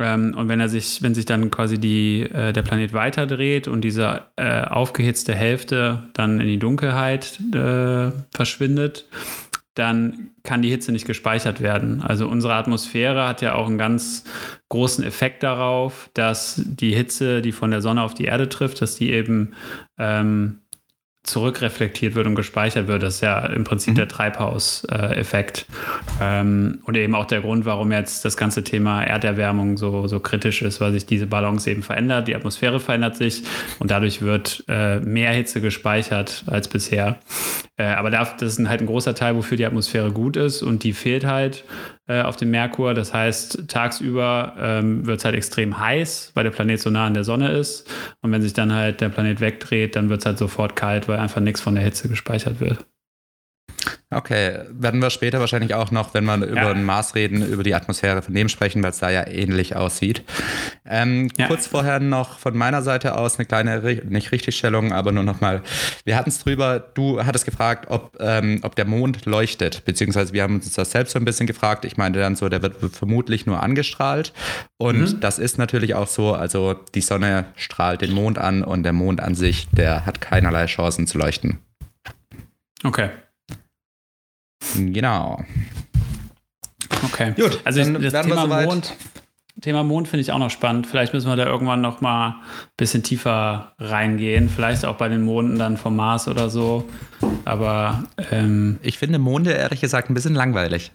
Ähm, 0.00 0.34
und 0.36 0.48
wenn 0.48 0.60
er 0.60 0.68
sich, 0.68 1.02
wenn 1.02 1.14
sich 1.14 1.26
dann 1.26 1.50
quasi 1.50 1.78
die, 1.78 2.22
äh, 2.22 2.52
der 2.52 2.62
Planet 2.62 2.92
weiterdreht 2.92 3.68
und 3.68 3.82
diese 3.82 4.22
äh, 4.36 4.62
aufgehitzte 4.62 5.34
Hälfte 5.34 6.04
dann 6.14 6.40
in 6.40 6.46
die 6.46 6.58
Dunkelheit 6.58 7.38
äh, 7.54 8.10
verschwindet, 8.32 9.06
dann 9.74 10.30
kann 10.42 10.62
die 10.62 10.70
Hitze 10.70 10.92
nicht 10.92 11.06
gespeichert 11.06 11.60
werden. 11.60 12.02
Also 12.02 12.28
unsere 12.28 12.54
Atmosphäre 12.54 13.26
hat 13.26 13.40
ja 13.40 13.54
auch 13.54 13.66
einen 13.66 13.78
ganz 13.78 14.24
großen 14.68 15.04
Effekt 15.04 15.42
darauf, 15.42 16.10
dass 16.14 16.60
die 16.64 16.94
Hitze, 16.94 17.40
die 17.40 17.52
von 17.52 17.70
der 17.70 17.80
Sonne 17.80 18.02
auf 18.02 18.14
die 18.14 18.24
Erde 18.24 18.48
trifft, 18.48 18.82
dass 18.82 18.96
die 18.96 19.12
eben 19.12 19.54
ähm, 19.98 20.60
zurückreflektiert 21.22 22.14
wird 22.14 22.26
und 22.26 22.34
gespeichert 22.34 22.86
wird. 22.86 23.02
Das 23.02 23.16
ist 23.16 23.20
ja 23.20 23.44
im 23.46 23.64
Prinzip 23.64 23.92
mhm. 23.92 23.98
der 23.98 24.08
Treibhauseffekt. 24.08 25.66
Ähm, 26.20 26.80
und 26.84 26.96
eben 26.96 27.14
auch 27.14 27.26
der 27.26 27.42
Grund, 27.42 27.66
warum 27.66 27.92
jetzt 27.92 28.24
das 28.24 28.36
ganze 28.36 28.64
Thema 28.64 29.04
Erderwärmung 29.04 29.76
so, 29.76 30.06
so 30.06 30.18
kritisch 30.20 30.62
ist, 30.62 30.80
weil 30.80 30.92
sich 30.92 31.04
diese 31.04 31.26
Balance 31.26 31.70
eben 31.70 31.82
verändert, 31.82 32.26
die 32.26 32.34
Atmosphäre 32.34 32.80
verändert 32.80 33.16
sich 33.16 33.42
und 33.78 33.90
dadurch 33.90 34.22
wird 34.22 34.64
äh, 34.68 35.00
mehr 35.00 35.32
Hitze 35.32 35.60
gespeichert 35.60 36.44
als 36.46 36.68
bisher. 36.68 37.18
Äh, 37.76 37.84
aber 37.84 38.10
das 38.10 38.40
ist 38.40 38.68
halt 38.68 38.80
ein 38.80 38.86
großer 38.86 39.14
Teil, 39.14 39.36
wofür 39.36 39.58
die 39.58 39.66
Atmosphäre 39.66 40.12
gut 40.12 40.36
ist 40.36 40.62
und 40.62 40.84
die 40.84 40.94
fehlt 40.94 41.26
halt 41.26 41.64
äh, 42.10 42.22
auf 42.22 42.36
dem 42.36 42.50
Merkur. 42.50 42.92
Das 42.92 43.14
heißt, 43.14 43.68
tagsüber 43.68 44.54
ähm, 44.58 45.06
wird 45.06 45.20
es 45.20 45.24
halt 45.24 45.36
extrem 45.36 45.78
heiß, 45.78 46.32
weil 46.34 46.44
der 46.44 46.50
Planet 46.50 46.80
so 46.80 46.90
nah 46.90 47.06
an 47.06 47.14
der 47.14 47.24
Sonne 47.24 47.52
ist. 47.52 47.88
Und 48.20 48.32
wenn 48.32 48.42
sich 48.42 48.52
dann 48.52 48.72
halt 48.72 49.00
der 49.00 49.10
Planet 49.10 49.40
wegdreht, 49.40 49.94
dann 49.94 50.10
wird 50.10 50.20
es 50.20 50.26
halt 50.26 50.38
sofort 50.38 50.74
kalt, 50.74 51.06
weil 51.06 51.18
einfach 51.18 51.40
nichts 51.40 51.60
von 51.60 51.76
der 51.76 51.84
Hitze 51.84 52.08
gespeichert 52.08 52.60
wird. 52.60 52.84
Okay, 54.12 54.58
werden 54.70 55.00
wir 55.00 55.10
später 55.10 55.38
wahrscheinlich 55.38 55.74
auch 55.74 55.92
noch, 55.92 56.14
wenn 56.14 56.24
wir 56.24 56.36
ja. 56.38 56.46
über 56.46 56.74
den 56.74 56.82
Mars 56.82 57.14
reden, 57.14 57.46
über 57.46 57.62
die 57.62 57.76
Atmosphäre 57.76 58.22
von 58.22 58.34
dem 58.34 58.48
sprechen, 58.48 58.82
weil 58.82 58.90
es 58.90 58.98
da 58.98 59.08
ja 59.08 59.24
ähnlich 59.24 59.76
aussieht. 59.76 60.24
Ähm, 60.84 61.30
ja. 61.38 61.46
Kurz 61.46 61.68
vorher 61.68 62.00
noch 62.00 62.40
von 62.40 62.58
meiner 62.58 62.82
Seite 62.82 63.16
aus 63.16 63.38
eine 63.38 63.46
kleine, 63.46 63.80
nicht 64.08 64.32
Richtigstellung, 64.32 64.92
aber 64.92 65.12
nur 65.12 65.22
nochmal. 65.22 65.62
Wir 66.04 66.16
hatten 66.16 66.30
es 66.30 66.40
drüber, 66.40 66.80
du 66.80 67.24
hattest 67.24 67.44
gefragt, 67.44 67.86
ob, 67.88 68.16
ähm, 68.18 68.58
ob 68.62 68.74
der 68.74 68.84
Mond 68.84 69.26
leuchtet, 69.26 69.84
beziehungsweise 69.84 70.32
wir 70.32 70.42
haben 70.42 70.56
uns 70.56 70.72
das 70.72 70.90
selbst 70.90 71.12
so 71.12 71.18
ein 71.20 71.24
bisschen 71.24 71.46
gefragt. 71.46 71.84
Ich 71.84 71.96
meinte 71.96 72.18
dann 72.18 72.34
so, 72.34 72.48
der 72.48 72.62
wird 72.62 72.74
vermutlich 72.92 73.46
nur 73.46 73.62
angestrahlt. 73.62 74.32
Und 74.76 74.98
mhm. 74.98 75.20
das 75.20 75.38
ist 75.38 75.56
natürlich 75.56 75.94
auch 75.94 76.08
so, 76.08 76.34
also 76.34 76.74
die 76.96 77.00
Sonne 77.00 77.44
strahlt 77.54 78.00
den 78.00 78.10
Mond 78.10 78.38
an 78.38 78.64
und 78.64 78.82
der 78.82 78.92
Mond 78.92 79.20
an 79.20 79.36
sich, 79.36 79.68
der 79.70 80.04
hat 80.04 80.20
keinerlei 80.20 80.66
Chancen 80.66 81.06
zu 81.06 81.16
leuchten. 81.16 81.58
Okay. 82.82 83.10
Genau. 84.76 85.42
Okay. 87.04 87.32
Gut, 87.36 87.60
also 87.64 87.82
das 87.82 88.26
Thema 88.26 88.46
Mond, 88.46 88.94
Thema 89.60 89.84
Mond 89.84 90.08
finde 90.08 90.22
ich 90.22 90.32
auch 90.32 90.38
noch 90.38 90.50
spannend. 90.50 90.86
Vielleicht 90.86 91.12
müssen 91.12 91.28
wir 91.28 91.36
da 91.36 91.46
irgendwann 91.46 91.80
noch 91.80 92.00
mal 92.00 92.28
ein 92.28 92.34
bisschen 92.76 93.02
tiefer 93.02 93.72
reingehen. 93.78 94.48
Vielleicht 94.48 94.84
auch 94.84 94.96
bei 94.96 95.08
den 95.08 95.22
Monden 95.22 95.58
dann 95.58 95.76
vom 95.76 95.96
Mars 95.96 96.28
oder 96.28 96.50
so. 96.50 96.88
Aber 97.44 98.04
ähm, 98.30 98.78
ich 98.82 98.98
finde 98.98 99.18
Monde 99.18 99.52
ehrlich 99.52 99.80
gesagt 99.80 100.10
ein 100.10 100.14
bisschen 100.14 100.34
langweilig. 100.34 100.92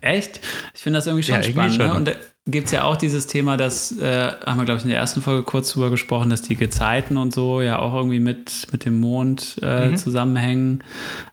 Echt? 0.00 0.40
Ich 0.74 0.82
finde 0.82 0.98
das 0.98 1.06
irgendwie 1.06 1.24
schon 1.24 1.36
ja, 1.36 1.42
spannend. 1.42 1.74
Irgendwie 1.74 1.76
schon. 1.76 1.86
Ne? 1.86 1.94
Und 1.94 2.08
da 2.08 2.12
gibt 2.46 2.66
es 2.66 2.72
ja 2.72 2.84
auch 2.84 2.96
dieses 2.96 3.26
Thema, 3.26 3.56
das 3.56 3.92
äh, 3.98 4.32
haben 4.46 4.58
wir, 4.58 4.64
glaube 4.64 4.78
ich, 4.78 4.84
in 4.84 4.90
der 4.90 4.98
ersten 4.98 5.22
Folge 5.22 5.42
kurz 5.42 5.72
drüber 5.72 5.90
gesprochen, 5.90 6.30
dass 6.30 6.42
die 6.42 6.56
Gezeiten 6.56 7.16
und 7.16 7.34
so 7.34 7.60
ja 7.60 7.78
auch 7.78 7.94
irgendwie 7.94 8.20
mit, 8.20 8.68
mit 8.72 8.84
dem 8.84 9.00
Mond 9.00 9.56
äh, 9.62 9.88
mhm. 9.90 9.96
zusammenhängen. 9.96 10.84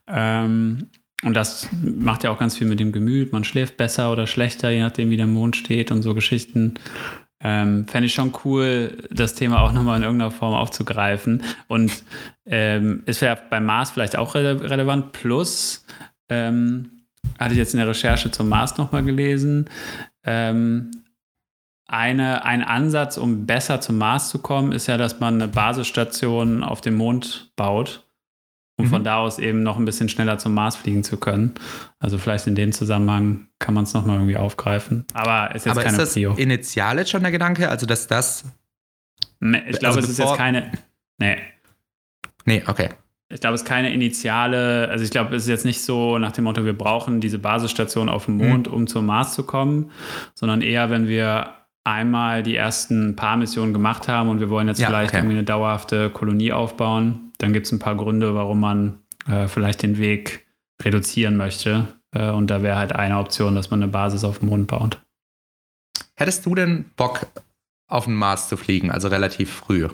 Ähm, 0.07 0.89
und 1.23 1.33
das 1.33 1.69
macht 1.81 2.23
ja 2.23 2.31
auch 2.31 2.39
ganz 2.39 2.57
viel 2.57 2.67
mit 2.67 2.79
dem 2.79 2.91
Gemüt. 2.91 3.31
Man 3.31 3.43
schläft 3.43 3.77
besser 3.77 4.11
oder 4.11 4.27
schlechter, 4.27 4.69
je 4.69 4.81
nachdem, 4.81 5.09
wie 5.09 5.17
der 5.17 5.27
Mond 5.27 5.55
steht 5.55 5.91
und 5.91 6.01
so 6.01 6.13
Geschichten. 6.13 6.75
Ähm, 7.39 7.87
Fände 7.87 8.07
ich 8.07 8.13
schon 8.13 8.33
cool, 8.43 8.97
das 9.11 9.35
Thema 9.35 9.61
auch 9.61 9.71
nochmal 9.71 9.97
in 9.97 10.03
irgendeiner 10.03 10.31
Form 10.31 10.53
aufzugreifen. 10.53 11.43
Und 11.67 11.91
ähm, 12.45 13.03
ist 13.05 13.21
ja 13.21 13.35
beim 13.35 13.65
Mars 13.65 13.91
vielleicht 13.91 14.17
auch 14.17 14.35
rele 14.35 14.69
relevant. 14.69 15.13
Plus, 15.13 15.85
ähm, 16.29 16.91
hatte 17.39 17.53
ich 17.53 17.57
jetzt 17.57 17.73
in 17.73 17.79
der 17.79 17.87
Recherche 17.87 18.31
zum 18.31 18.49
Mars 18.49 18.77
nochmal 18.77 19.03
gelesen, 19.03 19.69
ähm, 20.23 20.91
eine, 21.87 22.43
ein 22.45 22.63
Ansatz, 22.63 23.17
um 23.17 23.45
besser 23.45 23.79
zum 23.79 23.97
Mars 23.99 24.29
zu 24.29 24.39
kommen, 24.39 24.71
ist 24.71 24.87
ja, 24.87 24.97
dass 24.97 25.19
man 25.19 25.35
eine 25.35 25.47
Basisstation 25.47 26.63
auf 26.63 26.81
dem 26.81 26.95
Mond 26.95 27.51
baut 27.55 28.04
um 28.77 28.85
mhm. 28.85 28.89
von 28.89 29.03
da 29.03 29.17
aus 29.17 29.39
eben 29.39 29.63
noch 29.63 29.77
ein 29.77 29.85
bisschen 29.85 30.09
schneller 30.09 30.37
zum 30.37 30.53
Mars 30.53 30.75
fliegen 30.75 31.03
zu 31.03 31.17
können. 31.17 31.53
Also 31.99 32.17
vielleicht 32.17 32.47
in 32.47 32.55
dem 32.55 32.71
Zusammenhang 32.71 33.47
kann 33.59 33.73
man 33.73 33.85
es 33.85 33.93
nochmal 33.93 34.17
irgendwie 34.17 34.37
aufgreifen. 34.37 35.05
Aber 35.13 35.55
ist 35.55 35.65
jetzt 35.65 35.71
Aber 35.71 35.83
keine 35.83 35.97
ist 35.97 36.01
das 36.01 36.13
Prio. 36.13 36.33
initial 36.33 36.97
jetzt 36.97 37.11
schon 37.11 37.21
der 37.21 37.31
Gedanke? 37.31 37.69
Also 37.69 37.85
dass 37.85 38.07
das... 38.07 38.43
Nee, 39.39 39.63
ich 39.67 39.79
glaube, 39.79 39.95
also 39.95 39.99
es 39.99 40.09
ist 40.09 40.19
jetzt 40.19 40.35
keine... 40.35 40.71
Nee. 41.17 41.37
Nee, 42.45 42.63
okay. 42.67 42.89
Ich 43.29 43.41
glaube, 43.41 43.55
es 43.55 43.61
ist 43.61 43.67
keine 43.67 43.91
initiale, 43.91 44.87
also 44.89 45.03
ich 45.03 45.09
glaube, 45.09 45.35
es 45.35 45.43
ist 45.43 45.49
jetzt 45.49 45.65
nicht 45.65 45.81
so 45.81 46.19
nach 46.19 46.31
dem 46.31 46.43
Motto, 46.43 46.63
wir 46.63 46.77
brauchen 46.77 47.21
diese 47.21 47.39
Basisstation 47.39 48.07
auf 48.07 48.25
dem 48.25 48.37
Mond, 48.37 48.67
mhm. 48.67 48.73
um 48.73 48.87
zum 48.87 49.07
Mars 49.07 49.33
zu 49.33 49.43
kommen, 49.43 49.91
sondern 50.35 50.61
eher, 50.61 50.89
wenn 50.91 51.07
wir 51.07 51.53
einmal 51.85 52.43
die 52.43 52.55
ersten 52.55 53.15
paar 53.15 53.37
Missionen 53.37 53.71
gemacht 53.71 54.07
haben 54.07 54.29
und 54.29 54.39
wir 54.39 54.49
wollen 54.49 54.67
jetzt 54.67 54.79
ja, 54.79 54.87
vielleicht 54.87 55.11
okay. 55.11 55.19
irgendwie 55.19 55.37
eine 55.37 55.45
dauerhafte 55.45 56.09
Kolonie 56.09 56.51
aufbauen, 56.51 57.31
dann 57.37 57.53
gibt 57.53 57.67
es 57.67 57.71
ein 57.71 57.79
paar 57.79 57.95
Gründe, 57.95 58.35
warum 58.35 58.59
man 58.59 58.99
äh, 59.27 59.47
vielleicht 59.47 59.83
den 59.83 59.97
Weg 59.97 60.45
reduzieren 60.81 61.37
möchte. 61.37 61.87
Äh, 62.11 62.31
und 62.31 62.47
da 62.47 62.63
wäre 62.63 62.77
halt 62.77 62.93
eine 62.93 63.19
Option, 63.19 63.55
dass 63.55 63.69
man 63.69 63.81
eine 63.81 63.91
Basis 63.91 64.23
auf 64.23 64.39
dem 64.39 64.49
Mond 64.49 64.67
baut. 64.67 65.01
Hättest 66.15 66.45
du 66.45 66.55
denn 66.55 66.85
Bock, 66.95 67.27
auf 67.87 68.05
den 68.05 68.15
Mars 68.15 68.49
zu 68.49 68.57
fliegen, 68.57 68.89
also 68.89 69.07
relativ 69.07 69.51
früh? 69.51 69.87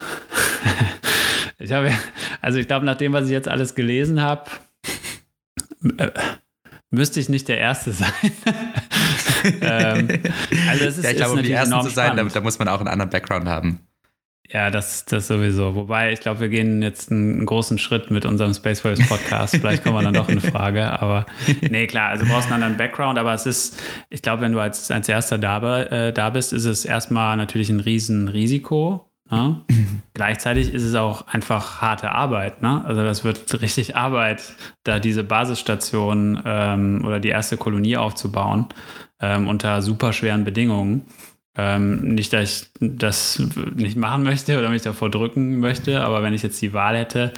ich 1.58 1.70
habe, 1.70 1.92
also 2.40 2.58
ich 2.58 2.66
glaube, 2.66 2.84
nach 2.84 2.96
dem, 2.96 3.12
was 3.12 3.26
ich 3.26 3.30
jetzt 3.30 3.48
alles 3.48 3.76
gelesen 3.76 4.20
habe, 4.20 4.50
äh, 5.98 6.10
müsste 6.90 7.20
ich 7.20 7.28
nicht 7.28 7.46
der 7.48 7.58
Erste 7.58 7.92
sein. 7.92 8.12
ähm, 9.60 10.08
also 10.68 10.84
es 10.84 10.98
ist, 10.98 11.04
ja, 11.04 11.10
ich 11.10 11.16
glaube, 11.16 11.34
um 11.34 11.42
die 11.42 11.52
Ersten 11.52 11.80
zu 11.82 11.90
sein, 11.90 12.16
da, 12.16 12.24
da, 12.24 12.40
muss 12.40 12.58
man 12.58 12.68
auch 12.68 12.78
einen 12.78 12.88
anderen 12.88 13.10
Background 13.10 13.46
haben. 13.46 13.80
Ja, 14.52 14.70
das, 14.70 15.06
das 15.06 15.28
sowieso. 15.28 15.74
Wobei, 15.74 16.12
ich 16.12 16.20
glaube, 16.20 16.40
wir 16.40 16.48
gehen 16.50 16.82
jetzt 16.82 17.10
einen, 17.10 17.46
großen 17.46 17.78
Schritt 17.78 18.10
mit 18.10 18.26
unserem 18.26 18.52
Space 18.52 18.84
Waves 18.84 19.08
Podcast. 19.08 19.56
Vielleicht 19.56 19.82
kommen 19.82 19.96
wir 19.96 20.02
dann 20.02 20.12
doch 20.12 20.28
in 20.28 20.40
Frage. 20.40 21.00
Aber 21.00 21.24
nee, 21.70 21.86
klar, 21.86 22.10
also 22.10 22.24
du 22.24 22.30
brauchst 22.30 22.46
einen 22.52 22.62
anderen 22.62 22.76
Background. 22.76 23.18
Aber 23.18 23.32
es 23.32 23.46
ist, 23.46 23.82
ich 24.10 24.20
glaube, 24.20 24.42
wenn 24.42 24.52
du 24.52 24.60
als, 24.60 24.90
als 24.90 25.08
Erster 25.08 25.38
da, 25.38 25.82
äh, 25.84 26.12
da 26.12 26.28
bist, 26.28 26.52
ist 26.52 26.66
es 26.66 26.84
erstmal 26.84 27.38
natürlich 27.38 27.70
ein 27.70 27.80
Riesenrisiko. 27.80 29.11
Ne? 29.32 29.62
Gleichzeitig 30.14 30.74
ist 30.74 30.82
es 30.82 30.94
auch 30.94 31.26
einfach 31.26 31.80
harte 31.80 32.12
Arbeit. 32.12 32.60
Ne? 32.60 32.84
Also 32.84 33.02
das 33.02 33.24
wird 33.24 33.62
richtig 33.62 33.96
Arbeit, 33.96 34.54
da 34.84 34.98
diese 34.98 35.24
Basisstation 35.24 36.40
ähm, 36.44 37.02
oder 37.06 37.18
die 37.18 37.30
erste 37.30 37.56
Kolonie 37.56 37.96
aufzubauen 37.96 38.66
ähm, 39.20 39.48
unter 39.48 39.80
super 39.80 40.12
schweren 40.12 40.44
Bedingungen. 40.44 41.06
Ähm, 41.54 42.14
nicht, 42.14 42.32
dass 42.32 42.62
ich 42.62 42.70
das 42.80 43.42
nicht 43.74 43.96
machen 43.96 44.22
möchte 44.22 44.58
oder 44.58 44.70
mich 44.70 44.82
davor 44.82 45.10
drücken 45.10 45.60
möchte, 45.60 46.02
aber 46.02 46.22
wenn 46.22 46.32
ich 46.32 46.42
jetzt 46.42 46.60
die 46.62 46.72
Wahl 46.72 46.96
hätte, 46.96 47.32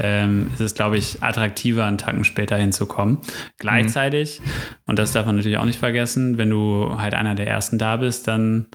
ähm, 0.00 0.50
ist 0.54 0.60
es, 0.60 0.74
glaube 0.74 0.98
ich, 0.98 1.22
attraktiver, 1.22 1.84
einen 1.84 1.98
Tacken 1.98 2.24
später 2.24 2.56
hinzukommen. 2.56 3.18
Gleichzeitig, 3.58 4.40
mhm. 4.40 4.46
und 4.86 4.98
das 4.98 5.12
darf 5.12 5.26
man 5.26 5.36
natürlich 5.36 5.58
auch 5.58 5.64
nicht 5.64 5.78
vergessen, 5.78 6.36
wenn 6.36 6.50
du 6.50 6.96
halt 6.98 7.14
einer 7.14 7.36
der 7.36 7.46
Ersten 7.46 7.78
da 7.78 7.96
bist, 7.96 8.26
dann 8.26 8.66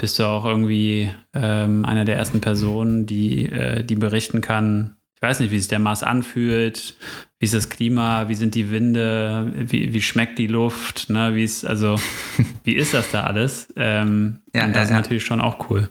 bist 0.00 0.18
du 0.18 0.24
auch 0.24 0.44
irgendwie 0.46 1.10
ähm, 1.34 1.84
einer 1.84 2.04
der 2.04 2.16
ersten 2.16 2.40
Personen, 2.40 3.06
die, 3.06 3.46
äh, 3.46 3.84
die 3.84 3.96
berichten 3.96 4.40
kann, 4.40 4.96
ich 5.14 5.22
weiß 5.22 5.40
nicht, 5.40 5.50
wie 5.50 5.58
sich 5.58 5.68
der 5.68 5.78
Mars 5.78 6.02
anfühlt, 6.02 6.96
wie 7.38 7.44
ist 7.44 7.52
das 7.52 7.68
Klima, 7.68 8.28
wie 8.28 8.34
sind 8.34 8.54
die 8.54 8.70
Winde, 8.70 9.52
wie, 9.54 9.92
wie 9.92 10.00
schmeckt 10.00 10.38
die 10.38 10.46
Luft, 10.46 11.10
ne, 11.10 11.34
wie 11.34 11.44
ist, 11.44 11.66
also, 11.66 12.00
wie 12.64 12.74
ist 12.74 12.94
das 12.94 13.10
da 13.10 13.24
alles? 13.24 13.68
Ähm, 13.76 14.40
ja, 14.54 14.64
und 14.64 14.70
das 14.70 14.76
ja, 14.76 14.82
ist 14.84 14.90
ja. 14.90 14.96
natürlich 14.96 15.24
schon 15.24 15.42
auch 15.42 15.68
cool. 15.68 15.90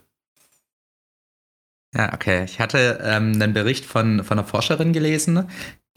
Ja, 1.94 2.14
okay. 2.14 2.44
Ich 2.46 2.60
hatte 2.60 3.00
ähm, 3.04 3.34
einen 3.34 3.54
Bericht 3.54 3.86
von, 3.86 4.24
von 4.24 4.40
einer 4.40 4.48
Forscherin 4.48 4.94
gelesen, 4.94 5.48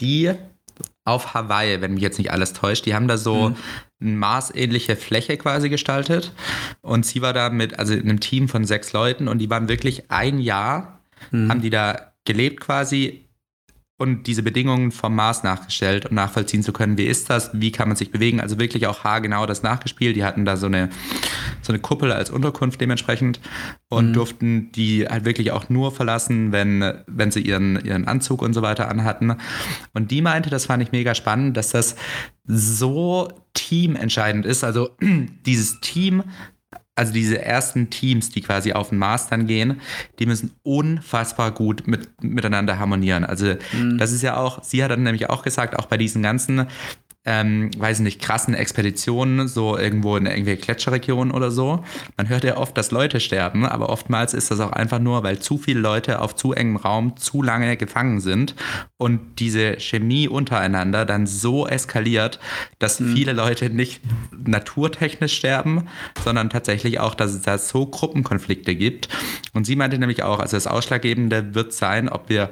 die 0.01 0.33
auf 1.05 1.33
Hawaii, 1.33 1.81
wenn 1.81 1.95
mich 1.95 2.03
jetzt 2.03 2.19
nicht 2.19 2.33
alles 2.33 2.53
täuscht, 2.53 2.85
die 2.85 2.95
haben 2.95 3.09
da 3.09 3.17
so 3.17 3.51
mhm. 3.51 3.57
Eine 4.03 4.17
marsähnliche 4.17 4.97
Fläche 4.97 5.37
quasi 5.37 5.69
gestaltet. 5.69 6.33
Und 6.81 7.07
sie 7.07 7.23
war 7.23 7.33
da 7.33 7.51
mit, 7.51 7.79
also 7.79 7.95
in 7.95 8.03
einem 8.03 8.21
Team 8.21 8.49
von 8.49 8.65
sechs 8.65 8.93
Leuten 8.93 9.29
und 9.29 9.39
die 9.39 9.51
waren 9.51 9.69
wirklich 9.69 10.11
ein 10.11 10.39
Jahr, 10.39 11.01
mhm. 11.31 11.51
haben 11.51 11.63
die 11.63 11.71
da 11.71 12.13
gelebt 12.25 12.61
quasi 12.61 13.27
und 14.03 14.27
diese 14.27 14.43
Bedingungen 14.43 14.91
vom 14.91 15.15
Mars 15.15 15.45
nachgestellt, 15.45 16.07
um 16.07 16.17
nachvollziehen 16.17 16.65
zu 16.65 16.73
können, 16.73 16.99
wie 16.99 17.05
ist 17.05 17.31
das, 17.31 17.51
wie 17.53 17.71
kann 17.71 17.87
man 17.87 17.97
sich 17.97 18.11
bewegen. 18.11 18.41
Also 18.41 18.59
wirklich 18.59 18.89
auch 18.89 19.05
haargenau 19.05 19.47
das 19.47 19.63
nachgespielt. 19.63 20.17
Die 20.17 20.25
hatten 20.25 20.45
da 20.45 20.57
so 20.57 20.67
eine, 20.67 20.89
so 21.61 21.73
eine 21.73 21.79
Kuppel 21.79 22.11
als 22.11 22.29
Unterkunft 22.29 22.81
dementsprechend 22.81 23.39
und 23.89 24.09
mhm. 24.09 24.13
durften 24.13 24.73
die 24.73 25.07
halt 25.07 25.25
wirklich 25.25 25.53
auch 25.53 25.69
nur 25.69 25.93
verlassen, 25.93 26.51
wenn, 26.51 26.95
wenn 27.07 27.31
sie 27.31 27.43
ihren, 27.43 27.77
ihren 27.85 28.09
Anzug 28.09 28.43
und 28.43 28.55
so 28.55 28.63
weiter 28.63 28.89
anhatten. 28.89 29.37
Und 29.95 30.11
die 30.11 30.21
meinte, 30.21 30.51
das 30.51 30.67
fand 30.67 30.83
ich 30.83 30.91
mega 30.91 31.15
spannend, 31.15 31.57
dass 31.57 31.69
das 31.69 31.95
so 32.45 33.29
teamentscheidend 33.55 34.47
ist. 34.47 34.65
Also 34.65 34.97
dieses 35.47 35.79
Team 35.79 36.25
also 36.95 37.13
diese 37.13 37.41
ersten 37.41 37.89
Teams, 37.89 38.31
die 38.31 38.43
quasi 38.43 38.73
auf 38.73 38.91
den 38.91 38.99
Mars 38.99 39.29
dann 39.29 39.47
gehen, 39.47 39.81
die 40.19 40.27
müssen 40.27 40.53
unfassbar 40.63 41.51
gut 41.51 41.87
mit, 41.87 42.23
miteinander 42.23 42.79
harmonieren. 42.79 43.25
Also 43.25 43.55
mhm. 43.73 43.97
das 43.97 44.13
ist 44.13 44.23
ja 44.23 44.37
auch, 44.37 44.63
sie 44.63 44.85
hat 44.85 44.91
dann 44.91 45.03
nämlich 45.03 45.31
auch 45.31 45.43
gesagt, 45.43 45.79
auch 45.79 45.87
bei 45.87 45.97
diesen 45.97 46.23
ganzen 46.23 46.67
ähm, 47.25 47.71
weiß 47.77 48.01
nicht, 48.01 48.21
krassen 48.21 48.55
Expeditionen, 48.55 49.47
so 49.47 49.79
irgendwo 49.79 50.17
in 50.17 50.27
irgendwelche 50.27 50.63
Gletscherregionen 50.63 51.33
oder 51.33 51.53
so. 51.53 51.85
Man 52.17 52.29
hört 52.29 52.43
ja 52.43 52.57
oft, 52.57 52.77
dass 52.77 52.91
Leute 52.91 53.21
sterben, 53.21 53.65
aber 53.65 53.91
oftmals 53.91 54.35
ist 54.35 54.51
das 54.51 54.59
auch 54.59 54.73
einfach 54.73 54.99
nur, 54.99 55.23
weil 55.23 55.39
zu 55.39 55.57
viele 55.57 55.79
Leute 55.79 56.21
auf 56.21 56.35
zu 56.35 56.53
engem 56.53 56.77
Raum 56.77 57.17
zu 57.17 57.43
lange 57.43 57.77
gefangen 57.77 58.21
sind 58.21 58.57
und 58.97 59.39
diese 59.39 59.79
Chemie 59.79 60.27
untereinander 60.27 61.05
dann 61.05 61.27
so 61.27 61.67
eskaliert, 61.67 62.41
dass 62.81 62.99
mhm. 62.99 63.15
viele 63.15 63.33
Leute 63.33 63.71
nicht 63.71 64.03
naturtechnisch 64.45 65.37
sterben, 65.37 65.87
sondern 66.25 66.51
tatsächlich 66.51 66.99
auch, 66.99 67.15
dass 67.15 67.33
es 67.33 67.43
da 67.43 67.57
so 67.59 67.87
Gruppenkonflikte 67.87 68.75
gibt. 68.75 69.09
Und 69.53 69.65
sie 69.65 69.77
meinte 69.77 69.99
nämlich 69.99 70.25
auch, 70.25 70.41
also 70.41 70.57
das 70.57 70.67
Ausschlaggebende 70.67 71.55
wird 71.55 71.73
sein, 71.73 72.09
ob 72.09 72.29
wir 72.29 72.51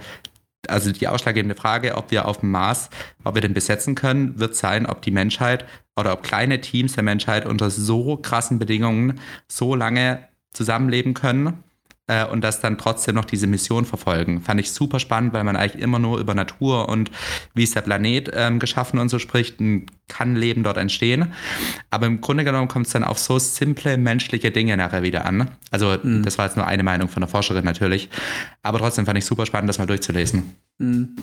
also 0.69 0.93
die 0.93 1.09
ausschlaggebende 1.09 1.55
Frage, 1.55 1.97
ob 1.97 2.11
wir 2.11 2.27
auf 2.27 2.39
dem 2.41 2.51
Mars, 2.51 2.91
ob 3.25 3.35
wir 3.35 3.43
den 3.43 3.55
besetzen 3.55 3.95
können, 3.95 4.39
wird 4.39 4.57
sein, 4.57 4.87
ob 4.87 5.03
die 5.03 5.11
Menschheit 5.11 5.65
oder 5.97 6.13
ob 6.13 6.23
kleine 6.23 6.61
Teams 6.61 6.95
der 6.95 7.03
Menschheit 7.03 7.47
unter 7.47 7.71
so 7.71 8.17
krassen 8.17 8.59
Bedingungen 8.59 9.21
so 9.49 9.75
lange 9.75 10.29
zusammenleben 10.53 11.15
können 11.15 11.65
äh, 12.11 12.25
und 12.25 12.43
das 12.43 12.61
dann 12.61 12.77
trotzdem 12.77 13.15
noch 13.15 13.25
diese 13.25 13.47
Mission 13.47 13.85
verfolgen. 13.85 14.43
Fand 14.43 14.61
ich 14.61 14.73
super 14.73 14.99
spannend, 14.99 15.33
weil 15.33 15.45
man 15.45 15.55
eigentlich 15.55 15.81
immer 15.81 16.01
nur 16.01 16.19
über 16.19 16.35
Natur 16.35 16.89
und 16.89 17.11
wie 17.55 17.63
ist 17.63 17.77
der 17.77 17.83
Planet 17.83 18.31
ähm, 18.35 18.59
geschaffen 18.59 18.99
und 18.99 19.09
so 19.09 19.21
spricht, 19.21 19.59
kann 20.09 20.35
Leben 20.35 20.65
dort 20.65 20.77
entstehen. 20.77 21.33
Aber 21.91 22.07
im 22.07 22.21
Grunde 22.21 22.43
genommen 22.43 22.67
kommt 22.67 22.87
es 22.87 22.93
dann 22.93 23.05
auf 23.05 23.19
so 23.21 23.39
simple 23.39 23.97
menschliche 23.97 24.51
Dinge 24.51 24.77
nachher 24.77 25.05
wieder 25.05 25.25
an. 25.25 25.53
Also 25.71 25.97
mhm. 26.03 26.25
das 26.25 26.37
war 26.37 26.47
jetzt 26.47 26.57
nur 26.57 26.67
eine 26.67 26.83
Meinung 26.83 27.09
von 27.09 27.21
der 27.21 27.29
Forscherin 27.29 27.65
natürlich. 27.65 28.09
Aber 28.63 28.79
trotzdem 28.79 29.07
fand 29.07 29.17
ich 29.17 29.25
super 29.25 29.47
spannend, 29.47 29.69
das 29.69 29.79
mal 29.79 29.87
durchzulesen. 29.87 30.57
Mhm. 30.81 31.17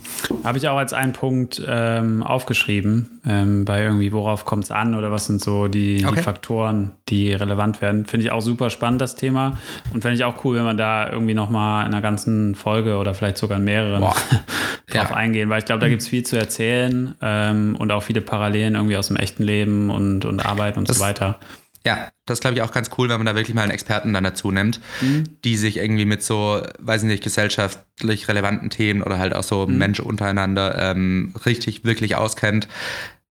Habe 0.44 0.60
ich 0.60 0.68
auch 0.68 0.78
als 0.78 0.94
einen 0.94 1.14
Punkt 1.14 1.60
ähm, 1.68 2.22
aufgeschrieben, 2.22 3.20
ähm, 3.26 3.66
bei 3.66 3.82
irgendwie, 3.82 4.12
worauf 4.12 4.46
kommt 4.46 4.66
es 4.66 4.72
an 4.72 4.94
oder 4.94 5.12
was 5.12 5.26
sind 5.26 5.42
so 5.42 5.68
die, 5.68 6.06
okay. 6.06 6.18
die 6.18 6.22
Faktoren, 6.22 6.92
die 7.10 7.34
relevant 7.34 7.82
werden. 7.82 8.06
Finde 8.06 8.28
ich 8.28 8.32
auch 8.32 8.42
super 8.42 8.70
spannend, 8.70 9.02
das 9.02 9.16
Thema. 9.16 9.58
Und 9.94 10.02
finde 10.04 10.16
ich 10.16 10.24
auch 10.24 10.46
cool, 10.46 10.58
wenn 10.58 10.64
man 10.64 10.78
da 10.78 11.10
irgendwie 11.10 11.34
nochmal 11.34 11.88
in 11.88 11.94
einer 11.94 12.04
ganzen 12.04 12.54
Folge 12.54 12.98
oder 12.98 13.16
vielleicht 13.16 13.38
sogar 13.38 13.58
in 13.58 13.64
mehreren 13.64 14.02
drauf 14.88 15.10
ja. 15.10 15.12
eingehen, 15.12 15.50
weil 15.50 15.58
ich 15.58 15.66
glaube, 15.66 15.82
da 15.82 15.90
gibt 15.90 16.04
es 16.04 16.08
viel 16.08 16.24
zu 16.24 16.38
erzählen 16.38 17.16
ähm, 17.24 17.76
und 17.80 17.92
auch 17.92 18.04
viele 18.04 18.22
Parallelen 18.22 18.76
irgendwie 18.76 18.96
aus 18.96 19.08
dem 19.08 19.16
echten 19.16 19.42
Leben 19.42 19.90
und, 19.90 20.24
und 20.24 20.46
Arbeit 20.46 20.78
und 20.78 20.88
das, 20.88 21.00
so 21.00 21.04
weiter. 21.04 21.40
Ja, 21.86 22.10
das 22.26 22.42
glaube 22.42 22.56
ich 22.56 22.62
auch 22.62 22.72
ganz 22.72 22.90
cool, 22.98 23.10
wenn 23.10 23.18
man 23.18 23.26
da 23.26 23.36
wirklich 23.36 23.56
mal 23.56 23.62
einen 23.62 23.72
Experten 23.72 24.14
dann 24.14 24.24
dazu 24.24 24.52
nimmt, 24.52 24.82
mhm. 25.02 25.24
die 25.44 25.56
sich 25.56 25.78
irgendwie 25.78 26.06
mit 26.06 26.22
so, 26.24 26.62
weiß 26.80 27.04
ich 27.04 27.08
nicht, 27.08 27.24
gesellschaftlich 27.24 28.28
relevanten 28.28 28.70
Themen 28.70 29.02
oder 29.04 29.20
halt 29.20 29.34
auch 29.34 29.44
so 29.44 29.66
mhm. 29.66 29.78
Menschen 29.78 30.06
untereinander 30.06 30.78
ähm, 30.78 31.34
richtig, 31.46 31.86
wirklich 31.86 32.16
auskennt. 32.16 32.68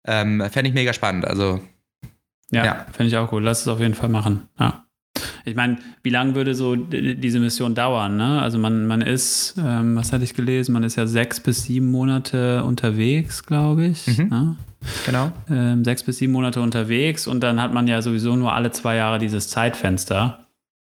Ähm, 0.06 0.44
Fände 0.52 0.70
ich 0.70 0.74
mega 0.74 0.94
spannend. 0.94 1.26
Also. 1.26 1.62
Ja, 2.52 2.66
ja. 2.66 2.86
finde 2.92 3.08
ich 3.08 3.18
auch 3.18 3.32
cool. 3.32 3.44
Lass 3.44 3.62
es 3.62 3.68
auf 3.68 3.80
jeden 3.80 3.96
Fall 3.96 4.10
machen. 4.10 4.48
Ja. 4.60 4.85
Ich 5.46 5.56
meine, 5.56 5.78
wie 6.04 6.10
lange 6.10 6.36
würde 6.36 6.56
so 6.56 6.76
diese 6.76 7.40
Mission 7.40 7.76
dauern? 7.76 8.18
Ne? 8.18 8.42
Also 8.42 8.58
man, 8.58 8.88
man 8.88 9.02
ist, 9.02 9.56
ähm, 9.58 9.96
was 9.96 10.12
hatte 10.12 10.24
ich 10.24 10.34
gelesen, 10.34 10.74
man 10.74 10.84
ist 10.84 10.96
ja 10.96 11.08
sechs 11.08 11.40
bis 11.40 11.64
sieben 11.64 11.92
Monate 11.92 12.64
unterwegs, 12.64 13.46
glaube 13.46 13.86
ich. 13.86 14.08
Mhm. 14.08 14.28
Ne? 14.30 14.56
Genau. 15.06 15.32
Ähm, 15.50 15.84
sechs 15.84 16.04
bis 16.04 16.18
sieben 16.18 16.34
Monate 16.34 16.62
unterwegs 16.62 17.28
und 17.28 17.42
dann 17.42 17.62
hat 17.62 17.74
man 17.74 17.88
ja 17.88 18.02
sowieso 18.02 18.36
nur 18.36 18.54
alle 18.54 18.72
zwei 18.72 18.96
Jahre 18.96 19.20
dieses 19.20 19.50
Zeitfenster. 19.50 20.46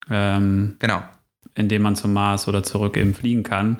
Ähm, 0.09 0.75
genau. 0.79 1.03
In 1.55 1.69
dem 1.69 1.83
man 1.83 1.95
zum 1.95 2.13
Mars 2.13 2.47
oder 2.47 2.63
zurück 2.63 2.97
eben 2.97 3.13
fliegen 3.13 3.43
kann. 3.43 3.79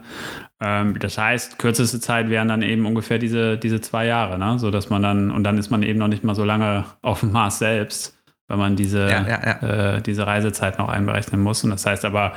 Ähm, 0.59 0.97
das 0.99 1.17
heißt, 1.17 1.57
kürzeste 1.57 1.99
Zeit 1.99 2.29
wären 2.29 2.47
dann 2.47 2.61
eben 2.61 2.85
ungefähr 2.85 3.17
diese, 3.17 3.57
diese 3.57 3.81
zwei 3.81 4.05
Jahre, 4.05 4.37
ne? 4.37 4.59
So 4.59 4.69
dass 4.69 4.89
man 4.89 5.01
dann, 5.01 5.31
und 5.31 5.43
dann 5.43 5.57
ist 5.57 5.71
man 5.71 5.83
eben 5.83 5.99
noch 5.99 6.07
nicht 6.07 6.23
mal 6.23 6.35
so 6.35 6.45
lange 6.45 6.85
auf 7.01 7.21
dem 7.21 7.31
Mars 7.31 7.59
selbst 7.59 8.17
wenn 8.47 8.59
man 8.59 8.75
diese, 8.75 9.09
ja, 9.09 9.27
ja, 9.27 9.39
ja. 9.45 9.95
Äh, 9.95 10.01
diese 10.01 10.27
Reisezeit 10.27 10.77
noch 10.77 10.89
einberechnen 10.89 11.41
muss. 11.41 11.63
Und 11.63 11.69
das 11.69 11.85
heißt 11.85 12.05
aber, 12.05 12.33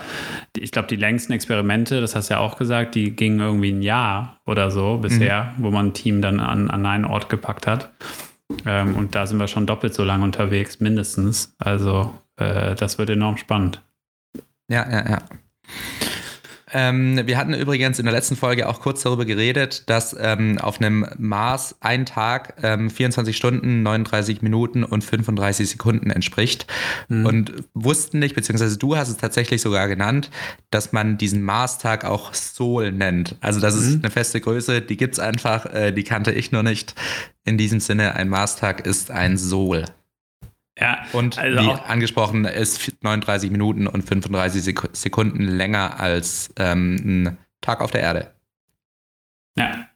ich 0.57 0.71
glaube, 0.71 0.89
die 0.89 0.97
längsten 0.97 1.33
Experimente, 1.33 2.01
das 2.01 2.15
hast 2.15 2.31
du 2.31 2.35
ja 2.35 2.41
auch 2.41 2.57
gesagt, 2.57 2.95
die 2.95 3.15
gingen 3.15 3.41
irgendwie 3.41 3.73
ein 3.73 3.83
Jahr 3.83 4.39
oder 4.47 4.71
so 4.71 4.99
bisher, 4.99 5.55
mhm. 5.57 5.65
wo 5.65 5.71
man 5.71 5.89
ein 5.89 5.95
Team 5.95 6.23
dann 6.23 6.41
an, 6.41 6.71
an 6.71 6.87
einen 6.87 7.05
Ort 7.05 7.29
gepackt 7.29 7.67
hat. 7.67 7.91
Ähm, 8.65 8.95
und 8.95 9.15
da 9.15 9.27
sind 9.27 9.39
wir 9.39 9.49
schon 9.49 9.67
doppelt 9.67 9.95
so 9.95 10.05
lange 10.05 10.25
unterwegs, 10.25 10.81
mindestens. 10.81 11.55
Also 11.59 12.15
äh, 12.37 12.75
das 12.75 12.99
wird 12.99 13.11
enorm 13.11 13.37
spannend. 13.37 13.83
Ja, 14.69 14.89
ja, 14.89 15.09
ja. 15.09 15.23
Ähm, 16.77 17.23
wir 17.25 17.39
hatten 17.39 17.55
übrigens 17.55 17.99
in 17.99 18.05
der 18.05 18.13
letzten 18.13 18.37
Folge 18.37 18.69
auch 18.69 18.81
kurz 18.81 19.03
darüber 19.03 19.25
geredet, 19.25 19.89
dass 19.89 20.15
ähm, 20.21 20.59
auf 20.59 20.79
einem 20.79 21.07
Mars 21.17 21.75
ein 21.81 22.05
Tag 22.05 22.59
ähm, 22.63 22.91
24 22.91 23.35
Stunden, 23.35 23.83
39 23.83 24.43
Minuten 24.43 24.85
und 24.85 25.03
35 25.03 25.71
Sekunden 25.71 26.11
entspricht. 26.11 26.67
Mhm. 27.09 27.25
Und 27.25 27.53
wussten 27.73 28.19
nicht, 28.19 28.35
beziehungsweise 28.35 28.77
du 28.77 28.95
hast 28.95 29.09
es 29.09 29.17
tatsächlich 29.17 29.63
sogar 29.63 29.89
genannt, 29.89 30.29
dass 30.69 30.93
man 30.93 31.17
diesen 31.17 31.43
Mars-Tag 31.43 32.05
auch 32.05 32.35
Sol 32.35 32.93
nennt. 32.93 33.37
Also 33.41 33.59
das 33.59 33.75
ist 33.75 33.95
mhm. 33.95 34.01
eine 34.03 34.11
feste 34.11 34.43
Größe, 34.43 34.83
die 34.83 34.99
gibt 34.99 35.15
es 35.15 35.19
einfach, 35.19 35.65
äh, 35.73 35.93
die 35.93 36.05
kannte 36.05 36.33
ich 36.33 36.53
noch 36.53 36.63
nicht. 36.63 36.95
In 37.47 37.57
diesem 37.57 37.81
Sinne, 37.81 38.17
ein 38.17 38.29
Mars-Tag 38.29 38.87
ist 38.87 39.11
ein 39.11 39.39
Sol. 39.39 39.87
Ja, 40.79 40.99
und 41.13 41.39
also 41.39 41.59
wie 41.59 41.71
angesprochen, 41.71 42.45
ist 42.45 42.93
39 43.01 43.51
Minuten 43.51 43.87
und 43.87 44.03
35 44.03 44.77
Sekunden 44.93 45.43
länger 45.43 45.99
als 45.99 46.53
ähm, 46.59 46.97
ein 46.97 47.39
Tag 47.63 47.81
auf 47.81 47.91
der 47.91 48.03
Erde. 48.03 48.31
Ja. 49.57 49.87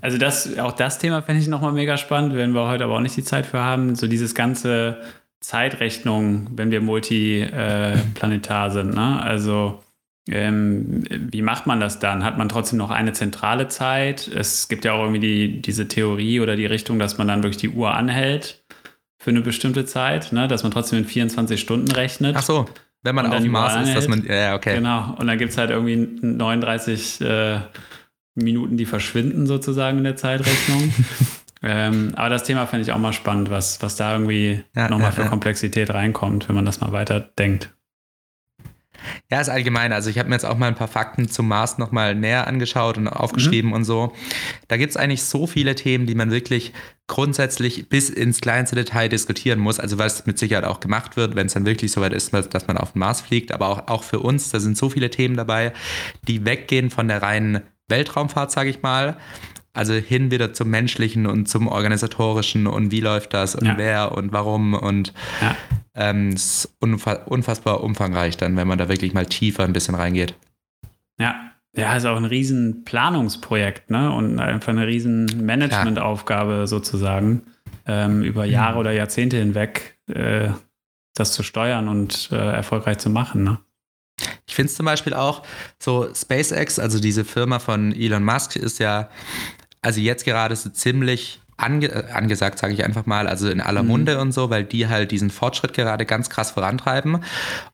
Also 0.00 0.18
das, 0.18 0.58
auch 0.58 0.72
das 0.72 0.98
Thema 0.98 1.22
fände 1.22 1.40
ich 1.40 1.48
nochmal 1.48 1.72
mega 1.72 1.96
spannend, 1.96 2.34
werden 2.34 2.54
wir 2.54 2.66
heute 2.66 2.84
aber 2.84 2.96
auch 2.96 3.00
nicht 3.00 3.16
die 3.16 3.24
Zeit 3.24 3.46
für 3.46 3.60
haben. 3.60 3.94
So 3.94 4.08
dieses 4.08 4.34
ganze 4.34 5.00
Zeitrechnung, 5.40 6.48
wenn 6.56 6.70
wir 6.72 6.80
multiplanetar 6.80 8.66
äh, 8.66 8.70
sind. 8.72 8.94
Ne? 8.94 9.22
Also 9.22 9.82
ähm, 10.28 11.04
wie 11.08 11.42
macht 11.42 11.68
man 11.68 11.78
das 11.78 12.00
dann? 12.00 12.24
Hat 12.24 12.36
man 12.36 12.48
trotzdem 12.48 12.78
noch 12.78 12.90
eine 12.90 13.12
zentrale 13.12 13.68
Zeit? 13.68 14.26
Es 14.26 14.66
gibt 14.66 14.84
ja 14.84 14.92
auch 14.94 15.02
irgendwie 15.02 15.20
die, 15.20 15.62
diese 15.62 15.86
Theorie 15.86 16.40
oder 16.40 16.56
die 16.56 16.66
Richtung, 16.66 16.98
dass 16.98 17.18
man 17.18 17.28
dann 17.28 17.44
wirklich 17.44 17.58
die 17.58 17.70
Uhr 17.70 17.94
anhält 17.94 18.64
für 19.26 19.30
eine 19.30 19.40
bestimmte 19.40 19.84
Zeit, 19.86 20.32
ne, 20.32 20.46
dass 20.46 20.62
man 20.62 20.70
trotzdem 20.70 21.00
in 21.00 21.04
24 21.04 21.60
Stunden 21.60 21.90
rechnet. 21.90 22.36
Ach 22.38 22.44
so, 22.44 22.66
wenn 23.02 23.16
man 23.16 23.26
auf 23.26 23.42
dem 23.42 23.50
Mars 23.50 23.74
ist, 23.84 23.96
dass 23.96 24.06
man, 24.06 24.24
ja, 24.24 24.54
okay. 24.54 24.76
Genau, 24.76 25.16
und 25.18 25.26
dann 25.26 25.36
gibt 25.36 25.50
es 25.50 25.58
halt 25.58 25.70
irgendwie 25.70 25.96
39 25.96 27.22
äh, 27.22 27.58
Minuten, 28.36 28.76
die 28.76 28.86
verschwinden 28.86 29.48
sozusagen 29.48 29.98
in 29.98 30.04
der 30.04 30.14
Zeitrechnung. 30.14 30.94
ähm, 31.64 32.12
aber 32.14 32.28
das 32.28 32.44
Thema 32.44 32.66
finde 32.66 32.84
ich 32.84 32.92
auch 32.92 32.98
mal 32.98 33.12
spannend, 33.12 33.50
was, 33.50 33.82
was 33.82 33.96
da 33.96 34.12
irgendwie 34.12 34.62
ja, 34.76 34.88
nochmal 34.88 35.08
ja, 35.08 35.10
für 35.10 35.22
ja. 35.22 35.28
Komplexität 35.28 35.92
reinkommt, 35.92 36.48
wenn 36.48 36.54
man 36.54 36.64
das 36.64 36.80
mal 36.80 36.92
weiter 36.92 37.18
denkt. 37.18 37.74
Ja, 39.30 39.40
ist 39.40 39.48
allgemein. 39.48 39.92
Also 39.92 40.10
ich 40.10 40.18
habe 40.18 40.28
mir 40.28 40.34
jetzt 40.34 40.44
auch 40.44 40.56
mal 40.56 40.68
ein 40.68 40.74
paar 40.74 40.88
Fakten 40.88 41.28
zum 41.28 41.48
Mars 41.48 41.78
nochmal 41.78 42.14
näher 42.14 42.46
angeschaut 42.46 42.96
und 42.98 43.08
aufgeschrieben 43.08 43.70
mhm. 43.70 43.76
und 43.76 43.84
so. 43.84 44.12
Da 44.68 44.76
gibt 44.76 44.90
es 44.90 44.96
eigentlich 44.96 45.22
so 45.24 45.46
viele 45.46 45.74
Themen, 45.74 46.06
die 46.06 46.14
man 46.14 46.30
wirklich 46.30 46.72
grundsätzlich 47.06 47.88
bis 47.88 48.10
ins 48.10 48.40
kleinste 48.40 48.76
Detail 48.76 49.08
diskutieren 49.08 49.58
muss. 49.58 49.78
Also 49.78 49.98
was 49.98 50.26
mit 50.26 50.38
Sicherheit 50.38 50.64
auch 50.64 50.80
gemacht 50.80 51.16
wird, 51.16 51.36
wenn 51.36 51.46
es 51.46 51.54
dann 51.54 51.66
wirklich 51.66 51.92
soweit 51.92 52.12
ist, 52.12 52.32
dass 52.32 52.66
man 52.66 52.78
auf 52.78 52.92
den 52.92 53.00
Mars 53.00 53.20
fliegt. 53.20 53.52
Aber 53.52 53.68
auch, 53.68 53.88
auch 53.88 54.04
für 54.04 54.20
uns, 54.20 54.50
da 54.50 54.60
sind 54.60 54.76
so 54.76 54.90
viele 54.90 55.10
Themen 55.10 55.36
dabei, 55.36 55.72
die 56.26 56.44
weggehen 56.44 56.90
von 56.90 57.08
der 57.08 57.22
reinen 57.22 57.62
Weltraumfahrt, 57.88 58.50
sage 58.50 58.70
ich 58.70 58.82
mal. 58.82 59.16
Also 59.76 59.92
hin 59.92 60.30
wieder 60.30 60.54
zum 60.54 60.70
Menschlichen 60.70 61.26
und 61.26 61.48
zum 61.48 61.68
Organisatorischen 61.68 62.66
und 62.66 62.90
wie 62.90 63.00
läuft 63.00 63.34
das 63.34 63.54
und 63.54 63.66
ja. 63.66 63.76
wer 63.76 64.12
und 64.12 64.32
warum 64.32 64.72
und 64.74 65.12
ja. 65.42 65.54
ähm, 65.94 66.30
ist 66.30 66.74
unfassbar 66.80 67.82
umfangreich 67.82 68.36
dann, 68.36 68.56
wenn 68.56 68.66
man 68.66 68.78
da 68.78 68.88
wirklich 68.88 69.12
mal 69.12 69.26
tiefer 69.26 69.64
ein 69.64 69.74
bisschen 69.74 69.94
reingeht. 69.94 70.34
Ja, 71.20 71.52
ja, 71.76 71.94
ist 71.94 72.06
auch 72.06 72.16
ein 72.16 72.24
riesen 72.24 72.84
Planungsprojekt, 72.84 73.90
ne? 73.90 74.10
Und 74.10 74.38
einfach 74.38 74.70
eine 74.70 74.86
riesen 74.86 75.44
Managementaufgabe 75.44 76.52
ja. 76.52 76.66
sozusagen, 76.66 77.42
ähm, 77.86 78.22
über 78.22 78.46
Jahre 78.46 78.74
mhm. 78.74 78.80
oder 78.80 78.92
Jahrzehnte 78.92 79.36
hinweg 79.36 79.98
äh, 80.06 80.48
das 81.14 81.32
zu 81.32 81.42
steuern 81.42 81.88
und 81.88 82.30
äh, 82.32 82.36
erfolgreich 82.36 82.98
zu 82.98 83.10
machen, 83.10 83.44
ne? 83.44 83.58
Ich 84.46 84.54
finde 84.54 84.70
es 84.70 84.76
zum 84.76 84.86
Beispiel 84.86 85.12
auch 85.12 85.42
so, 85.78 86.08
SpaceX, 86.14 86.78
also 86.78 86.98
diese 86.98 87.26
Firma 87.26 87.58
von 87.58 87.92
Elon 87.92 88.24
Musk, 88.24 88.56
ist 88.56 88.78
ja 88.78 89.10
also 89.86 90.00
jetzt 90.00 90.24
gerade 90.24 90.56
so 90.56 90.68
ziemlich 90.68 91.40
ange 91.56 91.86
äh, 91.86 92.10
angesagt, 92.10 92.58
sage 92.58 92.74
ich 92.74 92.84
einfach 92.84 93.06
mal, 93.06 93.28
also 93.28 93.48
in 93.48 93.60
aller 93.60 93.84
mhm. 93.84 93.88
Munde 93.88 94.20
und 94.20 94.32
so, 94.32 94.50
weil 94.50 94.64
die 94.64 94.88
halt 94.88 95.12
diesen 95.12 95.30
Fortschritt 95.30 95.74
gerade 95.74 96.04
ganz 96.04 96.28
krass 96.28 96.50
vorantreiben. 96.50 97.22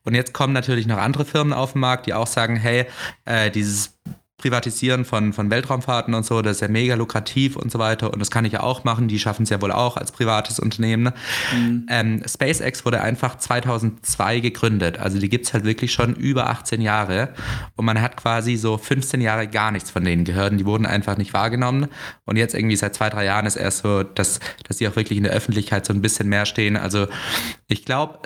Und 0.04 0.14
jetzt 0.14 0.34
kommen 0.34 0.52
natürlich 0.52 0.86
noch 0.86 0.98
andere 0.98 1.24
Firmen 1.24 1.54
auf 1.54 1.72
den 1.72 1.80
Markt, 1.80 2.06
die 2.06 2.12
auch 2.12 2.26
sagen, 2.26 2.56
hey, 2.56 2.84
äh, 3.24 3.50
dieses 3.50 3.98
Privatisieren 4.42 5.04
von, 5.04 5.32
von 5.32 5.50
Weltraumfahrten 5.50 6.14
und 6.14 6.26
so, 6.26 6.42
das 6.42 6.56
ist 6.56 6.60
ja 6.62 6.68
mega 6.68 6.96
lukrativ 6.96 7.54
und 7.54 7.70
so 7.70 7.78
weiter. 7.78 8.12
Und 8.12 8.18
das 8.18 8.28
kann 8.28 8.44
ich 8.44 8.54
ja 8.54 8.60
auch 8.64 8.82
machen. 8.82 9.06
Die 9.06 9.20
schaffen 9.20 9.44
es 9.44 9.50
ja 9.50 9.62
wohl 9.62 9.70
auch 9.70 9.96
als 9.96 10.10
privates 10.10 10.58
Unternehmen. 10.58 11.04
Ne? 11.04 11.14
Mhm. 11.54 11.86
Ähm, 11.88 12.22
SpaceX 12.26 12.84
wurde 12.84 13.00
einfach 13.02 13.38
2002 13.38 14.40
gegründet. 14.40 14.98
Also 14.98 15.20
die 15.20 15.28
gibt 15.28 15.46
es 15.46 15.54
halt 15.54 15.64
wirklich 15.64 15.92
schon 15.92 16.16
über 16.16 16.50
18 16.50 16.80
Jahre. 16.80 17.28
Und 17.76 17.84
man 17.84 18.02
hat 18.02 18.16
quasi 18.16 18.56
so 18.56 18.78
15 18.78 19.20
Jahre 19.20 19.46
gar 19.46 19.70
nichts 19.70 19.92
von 19.92 20.02
denen 20.02 20.24
gehört. 20.24 20.50
Und 20.50 20.58
die 20.58 20.66
wurden 20.66 20.86
einfach 20.86 21.16
nicht 21.16 21.32
wahrgenommen. 21.32 21.86
Und 22.24 22.36
jetzt 22.36 22.56
irgendwie 22.56 22.74
seit 22.74 22.96
zwei, 22.96 23.10
drei 23.10 23.24
Jahren 23.24 23.46
ist 23.46 23.54
erst 23.54 23.78
so, 23.84 24.02
dass, 24.02 24.40
dass 24.66 24.78
die 24.78 24.88
auch 24.88 24.96
wirklich 24.96 25.18
in 25.18 25.24
der 25.24 25.32
Öffentlichkeit 25.32 25.86
so 25.86 25.92
ein 25.92 26.02
bisschen 26.02 26.28
mehr 26.28 26.46
stehen. 26.46 26.76
Also 26.76 27.06
ich 27.68 27.84
glaube, 27.84 28.18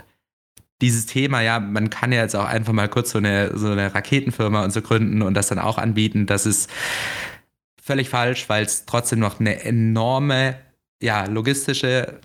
dieses 0.83 1.07
Thema, 1.07 1.41
ja, 1.41 1.59
man 1.59 1.91
kann 1.91 2.12
ja 2.12 2.23
jetzt 2.23 2.37
auch 2.37 2.45
einfach 2.45 2.73
mal 2.73 2.89
kurz 2.89 3.11
so 3.11 3.19
eine, 3.19 3.57
so 3.57 3.71
eine 3.71 3.95
Raketenfirma 3.95 4.62
und 4.62 4.73
so 4.73 4.83
gründen 4.83 5.23
und 5.23 5.35
das 5.35 5.49
dann 5.49 5.59
auch 5.59 5.79
anbieten. 5.79 6.27
Das 6.27 6.45
ist 6.45 6.71
völlig 7.81 8.09
falsch, 8.09 8.49
weil 8.49 8.65
es 8.65 8.85
trotzdem 8.85 9.21
noch 9.21 9.41
eine 9.41 9.62
enorme, 9.62 10.57
ja, 11.01 11.25
logistische 11.27 12.21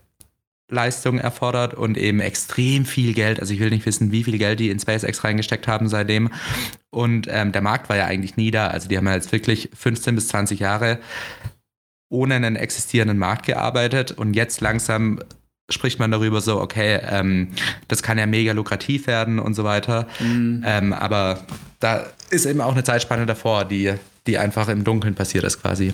Leistung 0.69 1.19
erfordert 1.19 1.73
und 1.73 1.97
eben 1.97 2.19
extrem 2.19 2.85
viel 2.85 3.13
Geld. 3.13 3.39
Also 3.39 3.53
ich 3.53 3.59
will 3.59 3.69
nicht 3.69 3.85
wissen, 3.85 4.11
wie 4.11 4.23
viel 4.23 4.37
Geld 4.37 4.59
die 4.59 4.69
in 4.69 4.79
SpaceX 4.79 5.23
reingesteckt 5.23 5.67
haben 5.67 5.87
seitdem. 5.87 6.29
Und 6.89 7.27
ähm, 7.29 7.51
der 7.51 7.61
Markt 7.61 7.89
war 7.89 7.97
ja 7.97 8.05
eigentlich 8.05 8.37
nie 8.37 8.51
da. 8.51 8.67
Also 8.67 8.87
die 8.87 8.97
haben 8.97 9.05
ja 9.05 9.13
jetzt 9.13 9.31
wirklich 9.31 9.69
15 9.73 10.15
bis 10.15 10.29
20 10.29 10.59
Jahre 10.59 10.99
ohne 12.09 12.35
einen 12.35 12.55
existierenden 12.57 13.17
Markt 13.17 13.45
gearbeitet 13.45 14.11
und 14.11 14.33
jetzt 14.33 14.59
langsam 14.59 15.19
spricht 15.71 15.99
man 15.99 16.11
darüber 16.11 16.41
so, 16.41 16.59
okay, 16.59 16.99
ähm, 17.09 17.49
das 17.87 18.03
kann 18.03 18.17
ja 18.17 18.25
mega 18.25 18.53
lukrativ 18.53 19.07
werden 19.07 19.39
und 19.39 19.53
so 19.53 19.63
weiter. 19.63 20.07
Mhm. 20.19 20.63
Ähm, 20.65 20.93
aber 20.93 21.39
da 21.79 22.05
ist 22.29 22.45
eben 22.45 22.61
auch 22.61 22.73
eine 22.73 22.83
Zeitspanne 22.83 23.25
davor, 23.25 23.65
die, 23.65 23.93
die 24.27 24.37
einfach 24.37 24.67
im 24.69 24.83
Dunkeln 24.83 25.15
passiert 25.15 25.43
ist 25.43 25.61
quasi. 25.61 25.93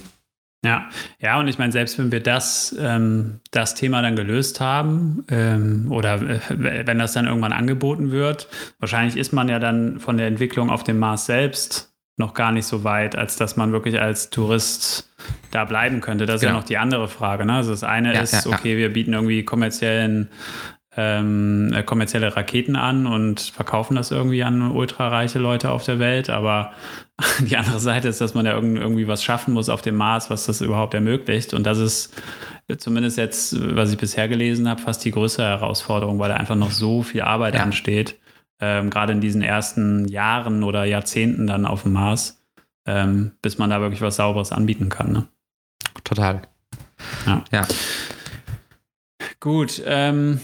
Ja, 0.65 0.89
ja, 1.19 1.39
und 1.39 1.47
ich 1.47 1.59
meine, 1.59 1.71
selbst 1.71 1.99
wenn 1.99 2.11
wir 2.11 2.21
das, 2.21 2.75
ähm, 2.79 3.39
das 3.51 3.75
Thema 3.75 4.01
dann 4.01 4.15
gelöst 4.15 4.59
haben 4.59 5.23
ähm, 5.29 5.91
oder 5.91 6.15
äh, 6.15 6.39
wenn 6.49 6.97
das 6.97 7.13
dann 7.13 7.27
irgendwann 7.27 7.53
angeboten 7.53 8.11
wird, 8.11 8.49
wahrscheinlich 8.79 9.17
ist 9.17 9.33
man 9.33 9.49
ja 9.49 9.59
dann 9.59 9.99
von 9.99 10.17
der 10.17 10.27
Entwicklung 10.27 10.71
auf 10.71 10.83
dem 10.83 10.97
Mars 10.97 11.27
selbst 11.27 11.93
noch 12.17 12.33
gar 12.33 12.51
nicht 12.51 12.65
so 12.65 12.83
weit, 12.83 13.15
als 13.15 13.37
dass 13.37 13.55
man 13.55 13.71
wirklich 13.71 14.01
als 14.01 14.31
Tourist 14.31 15.09
da 15.51 15.65
bleiben 15.65 16.01
könnte. 16.01 16.25
Das 16.25 16.37
ist 16.37 16.41
genau. 16.41 16.53
ja 16.53 16.59
noch 16.59 16.67
die 16.67 16.77
andere 16.77 17.07
Frage. 17.07 17.45
Ne? 17.45 17.53
Also 17.53 17.71
das 17.71 17.83
eine 17.83 18.13
ja, 18.13 18.21
ist, 18.21 18.45
ja, 18.45 18.51
okay, 18.51 18.75
wir 18.77 18.91
bieten 18.91 19.13
irgendwie 19.13 19.43
kommerziellen 19.43 20.29
ähm, 20.99 21.71
äh, 21.75 21.83
kommerzielle 21.83 22.35
Raketen 22.35 22.75
an 22.75 23.05
und 23.05 23.39
verkaufen 23.39 23.95
das 23.95 24.09
irgendwie 24.09 24.43
an 24.43 24.71
ultrareiche 24.71 25.37
Leute 25.37 25.69
auf 25.69 25.83
der 25.83 25.99
Welt. 25.99 26.31
Aber 26.31 26.71
die 27.39 27.55
andere 27.55 27.79
Seite 27.79 28.07
ist, 28.07 28.19
dass 28.19 28.33
man 28.33 28.47
ja 28.47 28.53
irgendwie 28.53 29.07
was 29.07 29.23
schaffen 29.23 29.53
muss 29.53 29.69
auf 29.69 29.83
dem 29.83 29.95
Mars, 29.95 30.31
was 30.31 30.47
das 30.47 30.61
überhaupt 30.61 30.95
ermöglicht. 30.95 31.53
Und 31.53 31.67
das 31.67 31.77
ist 31.77 32.19
zumindest 32.79 33.19
jetzt, 33.19 33.55
was 33.75 33.91
ich 33.91 33.97
bisher 33.99 34.27
gelesen 34.27 34.67
habe, 34.67 34.81
fast 34.81 35.05
die 35.05 35.11
größere 35.11 35.45
Herausforderung, 35.45 36.17
weil 36.17 36.29
da 36.29 36.35
einfach 36.35 36.55
noch 36.55 36.71
so 36.71 37.03
viel 37.03 37.21
Arbeit 37.21 37.53
ja. 37.53 37.61
ansteht 37.61 38.15
ähm, 38.59 38.89
gerade 38.89 39.13
in 39.13 39.21
diesen 39.21 39.41
ersten 39.41 40.07
Jahren 40.07 40.63
oder 40.63 40.85
Jahrzehnten 40.85 41.47
dann 41.47 41.65
auf 41.65 41.83
dem 41.83 41.93
Mars, 41.93 42.43
ähm, 42.85 43.31
bis 43.41 43.57
man 43.57 43.69
da 43.69 43.81
wirklich 43.81 44.01
was 44.01 44.15
Sauberes 44.15 44.51
anbieten 44.51 44.89
kann. 44.89 45.11
Ne? 45.11 45.27
Total. 46.03 46.41
Ja. 47.25 47.43
ja. 47.51 47.67
Gut, 49.39 49.81
ähm, 49.85 50.39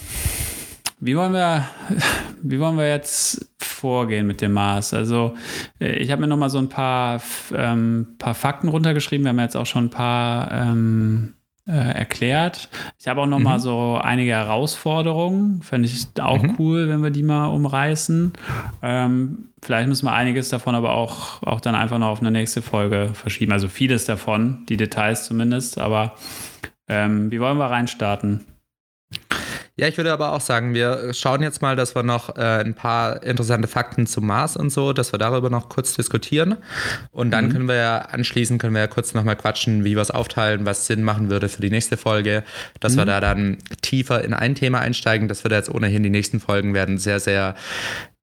wie 1.00 1.18
wollen 1.18 1.34
wir, 1.34 1.68
wie 2.42 2.60
wollen 2.60 2.78
wir 2.78 2.88
jetzt 2.88 3.50
vorgehen 3.58 4.28
mit 4.28 4.42
dem 4.42 4.54
Mars? 4.54 4.94
Also 4.94 5.36
äh, 5.80 5.98
ich 5.98 6.12
habe 6.12 6.22
mir 6.22 6.28
noch 6.28 6.38
mal 6.38 6.50
so 6.50 6.60
ein 6.60 6.70
paar, 6.70 7.22
ähm, 7.54 8.16
paar 8.20 8.36
Fakten 8.36 8.70
runtergeschrieben. 8.70 9.26
Wir 9.26 9.30
haben 9.30 9.40
jetzt 9.40 9.58
auch 9.58 9.66
schon 9.66 9.86
ein 9.86 9.90
paar 9.90 10.52
ähm, 10.52 11.34
äh, 11.68 11.72
erklärt. 11.72 12.70
Ich 13.00 13.08
habe 13.08 13.22
auch 13.22 13.26
noch 13.26 13.38
mhm. 13.38 13.44
mal 13.46 13.60
so 13.60 14.00
einige 14.02 14.32
Herausforderungen. 14.32 15.62
Fände 15.62 15.88
ich 15.88 16.08
auch 16.22 16.42
mhm. 16.42 16.56
cool, 16.60 16.90
wenn 16.90 17.04
wir 17.04 17.10
die 17.10 17.24
mal 17.24 17.48
umreißen. 17.48 18.34
Ähm, 18.82 19.50
vielleicht 19.62 19.88
müssen 19.88 20.06
wir 20.06 20.14
einiges 20.14 20.50
davon 20.50 20.76
aber 20.76 20.94
auch, 20.94 21.42
auch 21.44 21.62
dann 21.62 21.76
einfach 21.76 22.00
noch 22.00 22.08
auf 22.10 22.20
eine 22.20 22.32
nächste 22.32 22.62
Folge 22.62 23.12
verschieben. 23.14 23.54
Also 23.54 23.70
vieles 23.70 24.06
davon, 24.06 24.66
die 24.68 24.78
Details 24.78 25.26
zumindest. 25.26 25.78
Aber 25.78 26.16
ähm, 26.88 27.32
wie 27.32 27.40
wollen 27.40 27.58
wir 27.58 27.66
reinstarten? 27.66 28.46
Ja, 29.76 29.88
ich 29.88 29.98
würde 29.98 30.14
aber 30.14 30.34
auch 30.34 30.42
sagen, 30.42 30.76
wir 30.76 31.16
schauen 31.16 31.42
jetzt 31.42 31.64
mal, 31.64 31.76
dass 31.76 31.96
wir 31.96 32.04
noch 32.04 32.38
äh, 32.38 32.42
ein 32.42 32.76
paar 32.76 33.24
interessante 33.24 33.68
Fakten 33.68 34.06
zum 34.06 34.28
Mars 34.28 34.56
und 34.56 34.70
so, 34.70 34.94
dass 34.94 35.12
wir 35.12 35.18
darüber 35.18 35.50
noch 35.50 35.68
kurz 35.68 35.96
diskutieren. 35.96 36.58
Und 37.12 37.32
dann 37.32 37.46
mhm. 37.46 37.52
können 37.52 37.68
wir 37.68 37.76
ja 37.76 37.98
anschließend, 37.98 38.62
können 38.62 38.76
wir 38.76 38.82
ja 38.82 38.88
kurz 38.88 39.16
nochmal 39.16 39.36
quatschen, 39.36 39.84
wie 39.84 39.96
wir 39.96 40.02
es 40.04 40.12
aufteilen, 40.12 40.68
was 40.68 40.86
Sinn 40.86 41.02
machen 41.02 41.32
würde 41.32 41.50
für 41.50 41.62
die 41.62 41.72
nächste 41.72 41.98
Folge, 41.98 42.44
dass 42.82 42.94
mhm. 42.94 42.98
wir 43.00 43.06
da 43.06 43.20
dann 43.20 43.58
tiefer 43.82 44.24
in 44.24 44.36
ein 44.36 44.54
Thema 44.54 44.80
einsteigen. 44.80 45.28
Das 45.28 45.44
wird 45.44 45.54
jetzt 45.54 45.74
ohnehin 45.74 46.04
die 46.04 46.12
nächsten 46.12 46.40
Folgen 46.40 46.76
werden 46.76 47.00
sehr, 47.00 47.20
sehr 47.20 47.56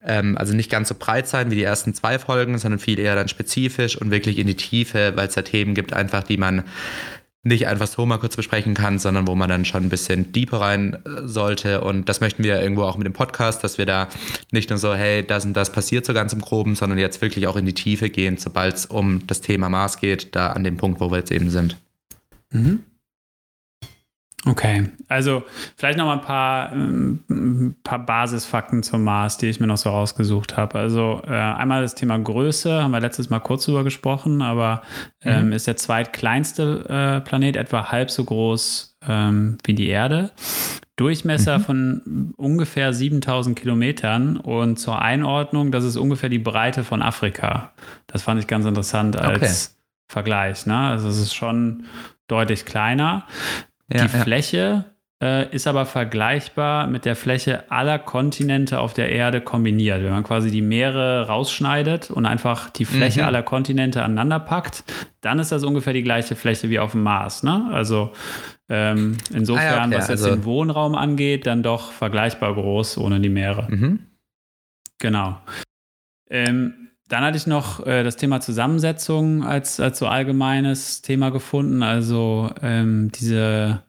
ähm, 0.05 0.39
also 0.39 0.55
nicht 0.55 0.71
ganz 0.71 0.89
so 0.89 0.95
breit 0.97 1.27
sein 1.27 1.51
wie 1.51 1.57
die 1.57 1.65
ersten 1.65 1.95
zwei 1.95 2.21
Folgen, 2.21 2.59
sondern 2.59 2.79
viel 2.79 3.01
eher 3.01 3.17
dann 3.17 3.27
spezifisch 3.27 3.97
und 3.97 4.13
wirklich 4.13 4.39
in 4.39 4.47
die 4.47 4.57
Tiefe, 4.57 5.15
weil 5.17 5.27
es 5.27 5.35
da 5.35 5.43
Themen 5.43 5.75
gibt, 5.75 5.93
einfach 5.93 6.23
die 6.23 6.37
man 6.37 6.63
nicht 7.43 7.67
einfach 7.67 7.87
so 7.87 8.05
mal 8.05 8.19
kurz 8.19 8.37
besprechen 8.37 8.75
kann, 8.75 8.99
sondern 8.99 9.27
wo 9.27 9.35
man 9.35 9.49
dann 9.49 9.65
schon 9.65 9.85
ein 9.85 9.89
bisschen 9.89 10.33
deeper 10.33 10.61
rein 10.61 10.95
äh, 11.05 11.27
sollte. 11.27 11.81
Und 11.81 12.09
das 12.09 12.21
möchten 12.21 12.45
wir 12.45 12.61
irgendwo 12.61 12.83
auch 12.83 12.99
mit 12.99 13.07
dem 13.07 13.15
Podcast, 13.15 13.65
dass 13.65 13.79
wir 13.79 13.87
da 13.87 14.09
nicht 14.51 14.69
nur 14.69 14.79
so, 14.79 14.95
hey, 14.95 15.27
das 15.27 15.45
und 15.47 15.55
das 15.55 15.73
passiert 15.73 16.05
so 16.05 16.13
ganz 16.13 16.33
im 16.33 16.41
Groben, 16.41 16.75
sondern 16.75 16.99
jetzt 16.99 17.23
wirklich 17.23 17.47
auch 17.47 17.57
in 17.57 17.65
die 17.65 17.75
Tiefe 17.75 18.11
gehen, 18.11 18.37
sobald 18.37 18.75
es 18.75 18.87
um 18.87 19.27
das 19.27 19.41
Thema 19.41 19.71
Mars 19.71 19.99
geht, 19.99 20.37
da 20.37 20.49
an 20.49 20.65
dem 20.65 20.77
Punkt, 20.77 21.01
wo 21.01 21.11
wir 21.11 21.19
jetzt 21.19 21.33
eben 21.33 21.51
sind. 21.51 21.79
Mhm. 22.51 22.81
Okay, 24.47 24.89
also 25.09 25.43
vielleicht 25.77 25.99
noch 25.99 26.07
mal 26.07 26.15
ein 26.15 26.23
paar, 26.23 26.73
ähm, 26.73 27.21
ein 27.29 27.77
paar 27.85 27.99
Basisfakten 27.99 28.83
zum 28.83 29.05
Mars, 29.05 29.37
die 29.37 29.49
ich 29.49 29.61
mir 29.61 29.67
noch 29.67 29.77
so 29.77 29.91
rausgesucht 29.91 30.57
habe. 30.57 30.79
Also 30.79 31.21
äh, 31.27 31.33
einmal 31.33 31.83
das 31.83 31.95
Thema 31.95 32.19
Größe, 32.19 32.83
haben 32.83 32.93
wir 32.93 33.01
letztes 33.01 33.29
Mal 33.29 33.41
kurz 33.41 33.67
drüber 33.67 33.85
gesprochen, 33.85 34.41
aber 34.41 34.81
ähm, 35.23 35.49
mhm. 35.49 35.53
ist 35.53 35.67
der 35.67 35.77
zweitkleinste 35.77 36.87
äh, 36.89 37.21
Planet 37.21 37.57
etwa 37.57 37.91
halb 37.93 38.11
so 38.11 38.25
groß 38.25 38.97
ähm, 39.07 39.59
wie 39.65 39.75
die 39.75 39.89
Erde. 39.89 40.31
Durchmesser 40.97 41.59
mhm. 41.59 41.63
von 41.63 42.35
ungefähr 42.39 42.95
7000 42.95 43.59
Kilometern 43.59 44.39
und 44.39 44.79
zur 44.79 45.03
Einordnung, 45.03 45.71
das 45.71 45.85
ist 45.85 45.99
ungefähr 45.99 46.31
die 46.31 46.39
Breite 46.39 46.83
von 46.83 47.03
Afrika. 47.03 47.73
Das 48.07 48.23
fand 48.23 48.41
ich 48.41 48.47
ganz 48.47 48.65
interessant 48.65 49.19
als 49.19 49.37
okay. 49.37 49.77
Vergleich. 50.09 50.67
Ne? 50.67 50.77
Also 50.77 51.09
es 51.09 51.19
ist 51.19 51.35
schon 51.35 51.85
deutlich 52.27 52.65
kleiner. 52.65 53.27
Ja, 53.93 54.03
die. 54.03 54.09
Fläche 54.09 54.85
äh, 55.23 55.55
ist 55.55 55.67
aber 55.67 55.85
vergleichbar 55.85 56.87
mit 56.87 57.05
der 57.05 57.15
Fläche 57.15 57.71
aller 57.71 57.99
Kontinente 57.99 58.81
auf 58.81 58.95
der 58.95 59.11
Erde 59.11 59.41
kombiniert. 59.41 60.03
Wenn 60.03 60.13
man 60.13 60.25
quasi 60.25 60.51
die 60.51 60.63
Meere 60.63 61.27
rausschneidet 61.27 62.11
und 62.11 62.25
einfach 62.27 62.71
die 62.71 62.85
Fläche 62.85 63.21
mhm. 63.21 63.27
aller 63.27 63.43
Kontinente 63.43 64.03
aneinander 64.03 64.41
packt, 64.41 64.85
dann 65.21 65.39
ist 65.39 65.53
das 65.53 65.65
ungefähr 65.65 65.93
die 65.93 66.03
gleiche 66.03 66.37
Fläche 66.37 66.71
wie 66.71 66.79
auf 66.79 66.93
dem 66.93 67.03
Mars. 67.03 67.43
Ne? 67.43 67.69
Also 67.73 68.13
ähm, 68.69 69.19
insofern, 69.35 69.67
ah, 69.67 69.77
ja, 69.77 69.87
okay. 69.87 69.97
was 69.97 70.09
jetzt 70.09 70.23
also 70.23 70.37
den 70.37 70.45
Wohnraum 70.45 70.95
angeht, 70.95 71.47
dann 71.47 71.63
doch 71.63 71.93
vergleichbar 71.93 72.55
groß 72.55 72.99
ohne 72.99 73.21
die 73.21 73.29
Meere. 73.29 73.67
Mhm. 73.69 74.07
Genau. 74.99 75.39
Ähm, 76.31 76.80
dann 77.11 77.25
hatte 77.25 77.37
ich 77.37 77.47
noch 77.47 77.85
äh, 77.87 78.05
das 78.05 78.17
Thema 78.17 78.41
Zusammensetzung 78.41 79.45
als, 79.45 79.81
als 79.81 79.99
so 79.99 80.07
allgemeines 80.07 81.03
Thema 81.03 81.31
gefunden. 81.31 81.83
Also 81.83 82.51
ähm, 82.63 83.11
diese, 83.13 83.83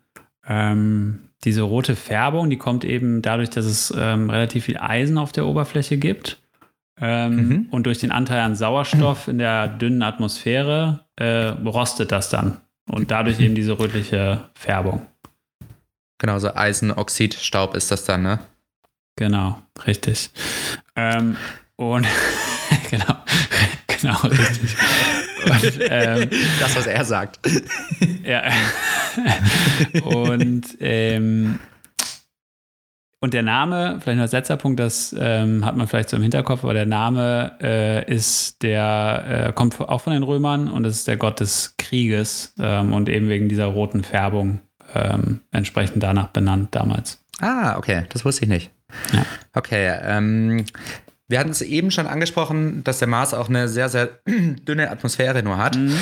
ähm, 0.46 1.30
diese 1.44 1.62
rote 1.62 1.96
Färbung, 1.96 2.50
die 2.50 2.58
kommt 2.58 2.84
eben 2.84 3.22
dadurch, 3.22 3.52
dass 3.52 3.66
es 3.66 3.94
ähm, 3.96 4.32
relativ 4.32 4.66
viel 4.66 4.78
Eisen 4.80 5.20
auf 5.20 5.32
der 5.32 5.46
Oberfläche 5.46 5.98
gibt. 5.98 6.42
Ähm, 7.00 7.36
mhm. 7.36 7.68
Und 7.70 7.86
durch 7.86 8.00
den 8.00 8.12
Anteil 8.12 8.42
an 8.42 8.56
Sauerstoff 8.56 9.28
in 9.28 9.38
der 9.38 9.68
dünnen 9.68 10.02
Atmosphäre 10.02 11.06
äh, 11.16 11.50
rostet 11.64 12.12
das 12.12 12.30
dann. 12.30 12.58
Und 12.90 13.12
dadurch 13.12 13.40
eben 13.40 13.54
diese 13.54 13.78
rötliche 13.78 14.50
Färbung. 14.56 15.06
Genau, 16.18 16.40
so 16.40 16.54
Eisenoxidstaub 16.54 17.76
ist 17.76 17.92
das 17.92 18.06
dann, 18.06 18.24
ne? 18.24 18.40
Genau, 19.16 19.62
richtig. 19.86 20.32
Ähm, 20.96 21.38
und 21.76 22.08
genau, 22.90 23.16
genau, 23.88 24.18
richtig. 24.22 24.76
Und, 25.46 25.80
ähm, 25.90 26.30
das, 26.60 26.76
was 26.76 26.88
er 26.88 27.06
sagt. 27.06 27.40
ja. 28.24 28.44
Und, 30.04 30.64
ähm, 30.80 31.60
und 33.20 33.36
der 33.36 33.44
Name, 33.44 34.00
vielleicht 34.02 34.18
noch 34.18 34.24
als 34.24 34.32
letzter 34.32 34.58
Punkt, 34.58 34.80
das 34.80 35.16
ähm, 35.18 35.64
hat 35.64 35.78
man 35.78 35.88
vielleicht 35.88 36.10
so 36.10 36.18
im 36.18 36.24
Hinterkopf, 36.24 36.64
aber 36.64 36.74
der 36.74 36.88
Name 36.88 37.56
äh, 37.62 38.12
ist 38.12 38.64
der, 38.64 39.48
äh, 39.50 39.54
kommt 39.54 39.80
auch 39.80 40.02
von 40.02 40.14
den 40.14 40.24
Römern 40.24 40.68
und 40.68 40.86
es 40.86 40.98
ist 40.98 41.08
der 41.08 41.18
Gott 41.18 41.40
des 41.40 41.76
Krieges 41.78 42.56
ähm, 42.60 42.94
und 42.94 43.10
eben 43.10 43.30
wegen 43.30 43.48
dieser 43.48 43.66
roten 43.66 44.04
Färbung 44.04 44.62
ähm, 44.96 45.42
entsprechend 45.52 46.02
danach 46.02 46.30
benannt 46.30 46.70
damals. 46.72 47.24
Ah, 47.40 47.78
okay, 47.78 48.06
das 48.10 48.26
wusste 48.26 48.44
ich 48.44 48.50
nicht. 48.50 48.72
Ja. 49.14 49.26
Okay, 49.54 50.00
ähm, 50.04 50.66
wir 51.32 51.40
hatten 51.40 51.50
es 51.50 51.62
eben 51.62 51.90
schon 51.92 52.08
angesprochen, 52.08 52.84
dass 52.84 53.00
der 53.00 53.08
Mars 53.08 53.34
auch 53.34 53.50
eine 53.50 53.68
sehr, 53.68 53.90
sehr 53.90 54.10
dünne 54.28 54.92
Atmosphäre 54.92 55.42
nur 55.42 55.58
hat. 55.58 55.76
Mhm. 55.78 55.98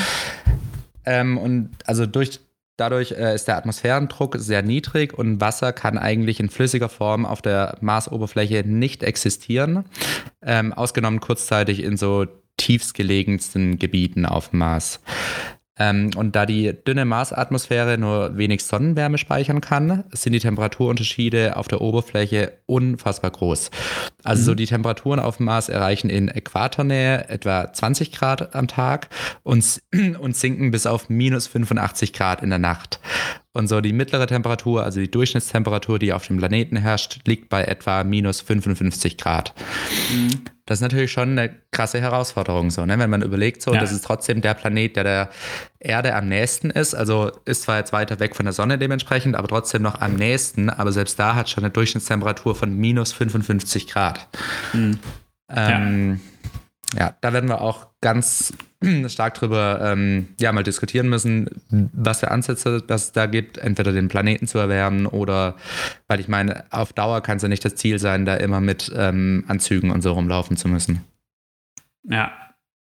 Ähm, 1.05 1.37
und 1.37 1.71
also 1.85 2.05
durch, 2.05 2.39
dadurch 2.77 3.11
äh, 3.11 3.33
ist 3.35 3.47
der 3.47 3.57
Atmosphärendruck 3.57 4.35
sehr 4.39 4.61
niedrig 4.61 5.17
und 5.17 5.39
Wasser 5.39 5.71
kann 5.71 5.97
eigentlich 5.97 6.39
in 6.39 6.49
flüssiger 6.49 6.89
Form 6.89 7.25
auf 7.25 7.41
der 7.41 7.77
Marsoberfläche 7.81 8.63
nicht 8.65 9.03
existieren. 9.03 9.85
Ähm, 10.41 10.73
ausgenommen 10.73 11.19
kurzzeitig 11.19 11.83
in 11.83 11.95
so 11.95 12.25
tiefstgelegensten 12.57 13.79
Gebieten 13.79 14.25
auf 14.25 14.49
dem 14.49 14.59
Mars. 14.59 14.99
Ähm, 15.79 16.11
und 16.15 16.35
da 16.35 16.45
die 16.45 16.73
dünne 16.85 17.05
Marsatmosphäre 17.05 17.97
nur 17.97 18.37
wenig 18.37 18.63
Sonnenwärme 18.63 19.17
speichern 19.17 19.61
kann, 19.61 20.03
sind 20.11 20.33
die 20.33 20.39
Temperaturunterschiede 20.39 21.55
auf 21.55 21.67
der 21.67 21.81
Oberfläche 21.81 22.53
unfassbar 22.65 23.31
groß. 23.31 23.71
Also 24.23 24.41
mhm. 24.41 24.45
so 24.45 24.55
die 24.55 24.65
Temperaturen 24.65 25.19
auf 25.19 25.37
dem 25.37 25.45
Mars 25.45 25.69
erreichen 25.69 26.09
in 26.09 26.27
Äquatornähe 26.27 27.29
etwa 27.29 27.71
20 27.71 28.11
Grad 28.11 28.55
am 28.55 28.67
Tag 28.67 29.07
und, 29.43 29.81
und 30.19 30.35
sinken 30.35 30.71
bis 30.71 30.85
auf 30.85 31.09
minus 31.09 31.47
85 31.47 32.13
Grad 32.13 32.43
in 32.43 32.49
der 32.49 32.59
Nacht. 32.59 32.99
Und 33.59 33.67
so 33.67 33.81
die 33.81 33.91
mittlere 33.91 34.25
Temperatur, 34.25 34.85
also 34.85 35.01
die 35.01 35.11
Durchschnittstemperatur, 35.11 35.99
die 35.99 36.13
auf 36.13 36.25
dem 36.25 36.37
Planeten 36.37 36.77
herrscht, 36.77 37.19
liegt 37.27 37.49
bei 37.49 37.65
etwa 37.65 38.05
minus 38.05 38.39
55 38.39 39.17
Grad. 39.17 39.53
Mhm. 40.13 40.45
Das 40.65 40.77
ist 40.77 40.81
natürlich 40.81 41.11
schon 41.11 41.37
eine 41.37 41.53
krasse 41.71 41.99
Herausforderung, 41.99 42.71
so, 42.71 42.85
ne? 42.85 42.97
wenn 42.99 43.09
man 43.09 43.21
überlegt, 43.21 43.61
so, 43.61 43.73
ja. 43.73 43.81
das 43.81 43.91
ist 43.91 44.05
trotzdem 44.05 44.39
der 44.39 44.53
Planet, 44.53 44.95
der 44.95 45.03
der 45.03 45.29
Erde 45.77 46.15
am 46.15 46.29
nächsten 46.29 46.69
ist. 46.69 46.95
Also 46.95 47.31
ist 47.43 47.63
zwar 47.63 47.79
jetzt 47.79 47.91
weiter 47.91 48.21
weg 48.21 48.33
von 48.33 48.45
der 48.45 48.53
Sonne 48.53 48.77
dementsprechend, 48.77 49.35
aber 49.35 49.49
trotzdem 49.49 49.81
noch 49.81 49.99
am 49.99 50.15
nächsten. 50.15 50.69
Aber 50.69 50.93
selbst 50.93 51.19
da 51.19 51.35
hat 51.35 51.49
schon 51.49 51.65
eine 51.65 51.71
Durchschnittstemperatur 51.71 52.55
von 52.55 52.73
minus 52.73 53.11
55 53.11 53.87
Grad. 53.87 54.25
Mhm. 54.71 54.99
Ähm, 55.49 56.11
ja. 56.13 56.38
Ja, 56.97 57.15
da 57.21 57.33
werden 57.33 57.49
wir 57.49 57.61
auch 57.61 57.87
ganz 58.01 58.53
stark 59.07 59.35
drüber 59.35 59.79
ähm, 59.83 60.29
ja, 60.39 60.51
mal 60.51 60.63
diskutieren 60.63 61.09
müssen, 61.09 61.49
was 61.69 62.21
für 62.21 62.31
Ansätze 62.31 62.81
das 62.81 63.11
da 63.11 63.25
gibt, 63.25 63.57
entweder 63.57 63.91
den 63.91 64.07
Planeten 64.07 64.47
zu 64.47 64.57
erwärmen 64.57 65.05
oder, 65.05 65.55
weil 66.07 66.19
ich 66.19 66.27
meine, 66.27 66.65
auf 66.71 66.93
Dauer 66.93 67.21
kann 67.21 67.37
es 67.37 67.43
ja 67.43 67.49
nicht 67.49 67.65
das 67.65 67.75
Ziel 67.75 67.99
sein, 67.99 68.25
da 68.25 68.35
immer 68.35 68.61
mit 68.61 68.91
ähm, 68.95 69.43
Anzügen 69.47 69.91
und 69.91 70.01
so 70.01 70.13
rumlaufen 70.13 70.57
zu 70.57 70.67
müssen. 70.67 71.03
Ja, 72.03 72.31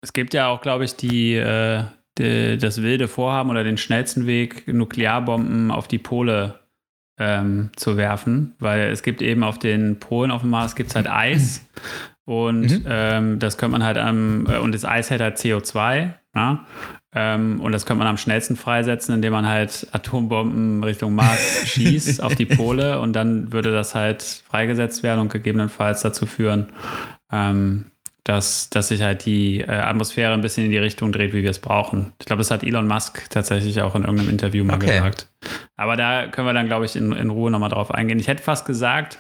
es 0.00 0.12
gibt 0.12 0.34
ja 0.34 0.48
auch, 0.48 0.60
glaube 0.60 0.84
ich, 0.84 0.96
die, 0.96 1.34
äh, 1.34 1.84
die, 2.18 2.58
das 2.58 2.82
wilde 2.82 3.08
Vorhaben 3.08 3.50
oder 3.50 3.64
den 3.64 3.78
schnellsten 3.78 4.26
Weg, 4.26 4.68
Nuklearbomben 4.68 5.70
auf 5.70 5.88
die 5.88 5.98
Pole 5.98 6.60
ähm, 7.18 7.70
zu 7.77 7.96
werfen, 7.96 8.55
weil 8.59 8.90
es 8.90 9.03
gibt 9.03 9.22
eben 9.22 9.44
auf 9.44 9.59
den 9.59 9.98
Polen 10.00 10.31
auf 10.31 10.40
dem 10.40 10.50
Mars 10.50 10.74
gibt 10.74 10.90
es 10.90 10.96
halt 10.96 11.09
Eis 11.09 11.66
und 12.24 12.70
mhm. 12.70 12.85
ähm, 12.87 13.38
das 13.38 13.59
könnte 13.59 13.72
man 13.72 13.85
halt 13.85 13.98
am, 13.98 14.46
äh, 14.46 14.59
und 14.59 14.74
das 14.74 14.85
Eis 14.85 15.11
hält 15.11 15.20
halt 15.20 15.37
CO2, 15.37 16.11
ja? 16.35 16.66
ähm, 17.14 17.61
und 17.61 17.72
das 17.72 17.87
könnte 17.87 17.98
man 17.98 18.09
am 18.09 18.16
schnellsten 18.16 18.57
freisetzen, 18.57 19.14
indem 19.14 19.33
man 19.33 19.46
halt 19.46 19.87
Atombomben 19.92 20.83
Richtung 20.83 21.14
Mars 21.14 21.62
schießt 21.66 22.22
auf 22.22 22.35
die 22.35 22.46
Pole 22.46 23.00
und 23.00 23.12
dann 23.12 23.53
würde 23.53 23.72
das 23.72 23.94
halt 23.94 24.22
freigesetzt 24.22 25.03
werden 25.03 25.20
und 25.20 25.33
gegebenenfalls 25.33 26.03
dazu 26.03 26.27
führen, 26.27 26.68
ähm, 27.31 27.87
dass, 28.24 28.70
dass 28.70 28.88
sich 28.88 29.02
halt 29.02 29.26
die 29.26 29.60
äh, 29.60 29.70
Atmosphäre 29.70 30.32
ein 30.32 30.40
bisschen 30.40 30.64
in 30.64 30.70
die 30.70 30.78
Richtung 30.78 31.12
dreht, 31.12 31.34
wie 31.34 31.42
wir 31.42 31.50
es 31.50 31.58
brauchen. 31.58 32.14
Ich 32.18 32.26
glaube, 32.26 32.40
das 32.40 32.50
hat 32.50 32.62
Elon 32.62 32.88
Musk 32.88 33.28
tatsächlich 33.28 33.82
auch 33.82 33.94
in 33.94 34.02
irgendeinem 34.02 34.30
Interview 34.30 34.64
mal 34.64 34.76
okay. 34.76 34.96
gesagt. 34.96 35.28
Aber 35.76 35.96
da 35.96 36.26
können 36.28 36.46
wir 36.46 36.54
dann, 36.54 36.66
glaube 36.66 36.87
ich, 36.87 36.96
in, 36.96 37.12
in 37.12 37.28
Ruhe 37.28 37.50
nochmal 37.50 37.68
drauf 37.68 37.90
eingehen. 37.90 38.18
Ich 38.18 38.28
hätte 38.28 38.42
fast 38.42 38.64
gesagt, 38.66 39.18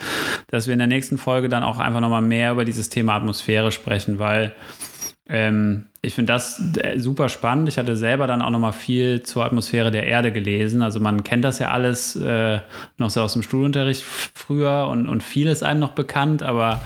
dass 0.48 0.66
wir 0.66 0.72
in 0.72 0.78
der 0.78 0.88
nächsten 0.88 1.18
Folge 1.18 1.50
dann 1.50 1.62
auch 1.62 1.78
einfach 1.78 2.00
nochmal 2.00 2.22
mehr 2.22 2.52
über 2.52 2.64
dieses 2.64 2.88
Thema 2.88 3.14
Atmosphäre 3.14 3.72
sprechen, 3.72 4.18
weil 4.18 4.54
ähm, 5.26 5.86
ich 6.02 6.14
finde 6.14 6.34
das 6.34 6.60
äh, 6.76 6.98
super 6.98 7.30
spannend. 7.30 7.66
Ich 7.68 7.78
hatte 7.78 7.96
selber 7.96 8.26
dann 8.26 8.42
auch 8.42 8.50
noch 8.50 8.58
mal 8.58 8.72
viel 8.72 9.22
zur 9.22 9.44
Atmosphäre 9.44 9.90
der 9.90 10.06
Erde 10.06 10.32
gelesen. 10.32 10.82
Also 10.82 11.00
man 11.00 11.24
kennt 11.24 11.44
das 11.44 11.58
ja 11.58 11.70
alles 11.70 12.14
äh, 12.16 12.60
noch 12.98 13.08
so 13.08 13.22
aus 13.22 13.32
dem 13.32 13.42
Schulunterricht 13.42 14.02
früher 14.02 14.86
und, 14.90 15.08
und 15.08 15.22
vieles 15.22 15.62
einem 15.62 15.80
noch 15.80 15.92
bekannt, 15.92 16.42
aber 16.42 16.82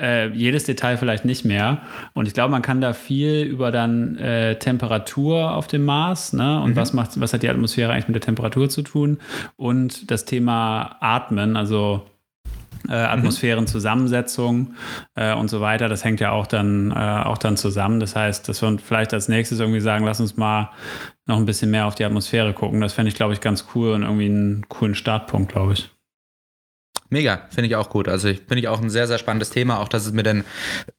äh, 0.00 0.28
jedes 0.30 0.64
Detail 0.64 0.96
vielleicht 0.96 1.24
nicht 1.24 1.44
mehr. 1.44 1.82
Und 2.14 2.26
ich 2.26 2.34
glaube, 2.34 2.50
man 2.50 2.62
kann 2.62 2.80
da 2.80 2.94
viel 2.94 3.42
über 3.42 3.70
dann 3.70 4.16
äh, 4.16 4.58
Temperatur 4.58 5.54
auf 5.54 5.68
dem 5.68 5.84
Mars 5.84 6.32
ne? 6.32 6.60
und 6.60 6.70
mhm. 6.70 6.76
was 6.76 6.92
macht, 6.92 7.20
was 7.20 7.32
hat 7.32 7.44
die 7.44 7.48
Atmosphäre 7.48 7.92
eigentlich 7.92 8.08
mit 8.08 8.16
der 8.16 8.22
Temperatur 8.22 8.68
zu 8.68 8.82
tun 8.82 9.18
und 9.56 10.10
das 10.10 10.24
Thema 10.24 10.96
Atmen, 11.00 11.56
also 11.56 12.06
äh, 12.88 12.94
Atmosphärenzusammensetzung 12.94 14.74
äh, 15.14 15.34
und 15.34 15.48
so 15.48 15.60
weiter. 15.60 15.88
Das 15.88 16.04
hängt 16.04 16.20
ja 16.20 16.32
auch 16.32 16.46
dann, 16.46 16.90
äh, 16.90 16.94
auch 16.94 17.38
dann 17.38 17.56
zusammen. 17.56 18.00
Das 18.00 18.16
heißt, 18.16 18.48
dass 18.48 18.62
wir 18.62 18.78
vielleicht 18.78 19.14
als 19.14 19.28
nächstes 19.28 19.60
irgendwie 19.60 19.80
sagen, 19.80 20.04
lass 20.04 20.20
uns 20.20 20.36
mal 20.36 20.70
noch 21.26 21.36
ein 21.36 21.46
bisschen 21.46 21.70
mehr 21.70 21.86
auf 21.86 21.94
die 21.94 22.04
Atmosphäre 22.04 22.52
gucken. 22.52 22.80
Das 22.80 22.94
fände 22.94 23.10
ich, 23.10 23.14
glaube 23.14 23.34
ich, 23.34 23.40
ganz 23.40 23.66
cool 23.74 23.92
und 23.92 24.02
irgendwie 24.02 24.26
einen 24.26 24.68
coolen 24.68 24.94
Startpunkt, 24.94 25.52
glaube 25.52 25.74
ich. 25.74 25.90
Mega, 27.10 27.46
finde 27.50 27.68
ich 27.68 27.76
auch 27.76 27.88
gut. 27.88 28.06
Also 28.06 28.28
finde 28.28 28.58
ich 28.58 28.68
auch 28.68 28.82
ein 28.82 28.90
sehr, 28.90 29.06
sehr 29.06 29.18
spannendes 29.18 29.50
Thema. 29.50 29.80
Auch 29.80 29.88
dass 29.88 30.06
es 30.06 30.12
mit 30.12 30.26
den 30.26 30.44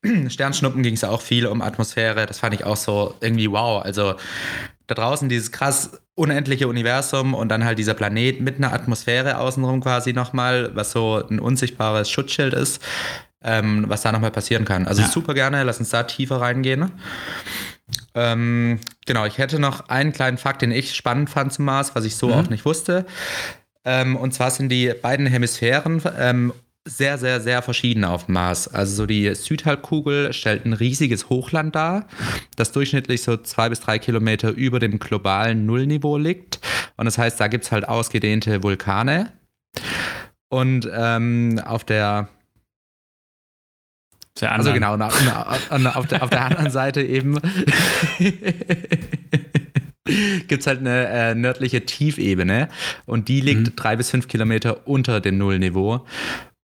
Sternschnuppen 0.29 0.81
ging 0.81 0.95
es 0.95 1.01
ja 1.01 1.09
auch 1.09 1.21
viel 1.21 1.45
um 1.45 1.61
Atmosphäre. 1.61 2.25
Das 2.25 2.39
fand 2.39 2.55
ich 2.55 2.63
auch 2.63 2.77
so 2.77 3.13
irgendwie 3.21 3.51
wow. 3.51 3.83
Also 3.83 4.15
da 4.87 4.95
draußen 4.95 5.29
dieses 5.29 5.51
krass 5.51 6.01
unendliche 6.19 6.67
Universum 6.67 7.33
und 7.33 7.47
dann 7.47 7.63
halt 7.63 7.79
dieser 7.79 7.93
Planet 7.93 8.41
mit 8.41 8.57
einer 8.57 8.73
Atmosphäre 8.73 9.37
außenrum 9.37 9.81
quasi 9.81 10.11
nochmal, 10.11 10.71
was 10.75 10.91
so 10.91 11.23
ein 11.29 11.39
unsichtbares 11.39 12.11
Schutzschild 12.11 12.53
ist, 12.53 12.83
ähm, 13.41 13.85
was 13.87 14.01
da 14.01 14.11
nochmal 14.11 14.31
passieren 14.31 14.65
kann. 14.65 14.85
Also 14.85 15.01
ja. 15.01 15.07
super 15.07 15.33
gerne, 15.33 15.63
lass 15.63 15.79
uns 15.79 15.91
da 15.91 16.03
tiefer 16.03 16.41
reingehen. 16.41 16.91
Ähm, 18.13 18.79
genau, 19.05 19.25
ich 19.25 19.37
hätte 19.37 19.59
noch 19.59 19.87
einen 19.87 20.11
kleinen 20.11 20.37
Fakt, 20.37 20.61
den 20.61 20.71
ich 20.71 20.93
spannend 20.93 21.29
fand 21.29 21.53
zum 21.53 21.63
Mars, 21.63 21.95
was 21.95 22.03
ich 22.03 22.17
so 22.17 22.27
mhm. 22.27 22.33
auch 22.33 22.49
nicht 22.49 22.65
wusste. 22.65 23.05
Ähm, 23.85 24.17
und 24.17 24.33
zwar 24.33 24.51
sind 24.51 24.69
die 24.69 24.93
beiden 25.01 25.25
Hemisphären 25.25 26.01
ähm, 26.19 26.53
sehr, 26.87 27.17
sehr, 27.17 27.41
sehr 27.41 27.61
verschieden 27.61 28.03
auf 28.03 28.25
dem 28.25 28.33
Mars. 28.33 28.67
Also 28.67 28.95
so 28.95 29.05
die 29.05 29.33
Südhalbkugel 29.35 30.33
stellt 30.33 30.65
ein 30.65 30.73
riesiges 30.73 31.29
Hochland 31.29 31.75
dar, 31.75 32.07
das 32.55 32.71
durchschnittlich 32.71 33.21
so 33.21 33.37
zwei 33.37 33.69
bis 33.69 33.79
drei 33.81 33.99
Kilometer 33.99 34.49
über 34.49 34.79
dem 34.79 34.99
globalen 34.99 35.65
Nullniveau 35.65 36.17
liegt. 36.17 36.59
Und 36.97 37.05
das 37.05 37.17
heißt, 37.17 37.39
da 37.39 37.47
gibt 37.47 37.65
es 37.65 37.71
halt 37.71 37.87
ausgedehnte 37.87 38.63
Vulkane. 38.63 39.31
Und 40.49 40.89
ähm, 40.91 41.61
auf 41.63 41.83
der 41.83 42.29
also 44.41 44.71
genau, 44.71 44.95
na, 44.95 45.09
na, 45.77 45.95
auf, 45.95 46.07
der, 46.07 46.23
auf 46.23 46.29
der 46.29 46.45
anderen 46.45 46.71
Seite 46.71 47.01
eben 47.01 47.35
gibt 50.47 50.61
es 50.61 50.67
halt 50.67 50.79
eine 50.79 51.07
äh, 51.07 51.35
nördliche 51.35 51.85
Tiefebene 51.85 52.69
und 53.05 53.27
die 53.27 53.41
liegt 53.41 53.61
mhm. 53.61 53.75
drei 53.75 53.97
bis 53.97 54.09
fünf 54.09 54.29
Kilometer 54.29 54.87
unter 54.87 55.19
dem 55.19 55.37
Nullniveau. 55.37 56.05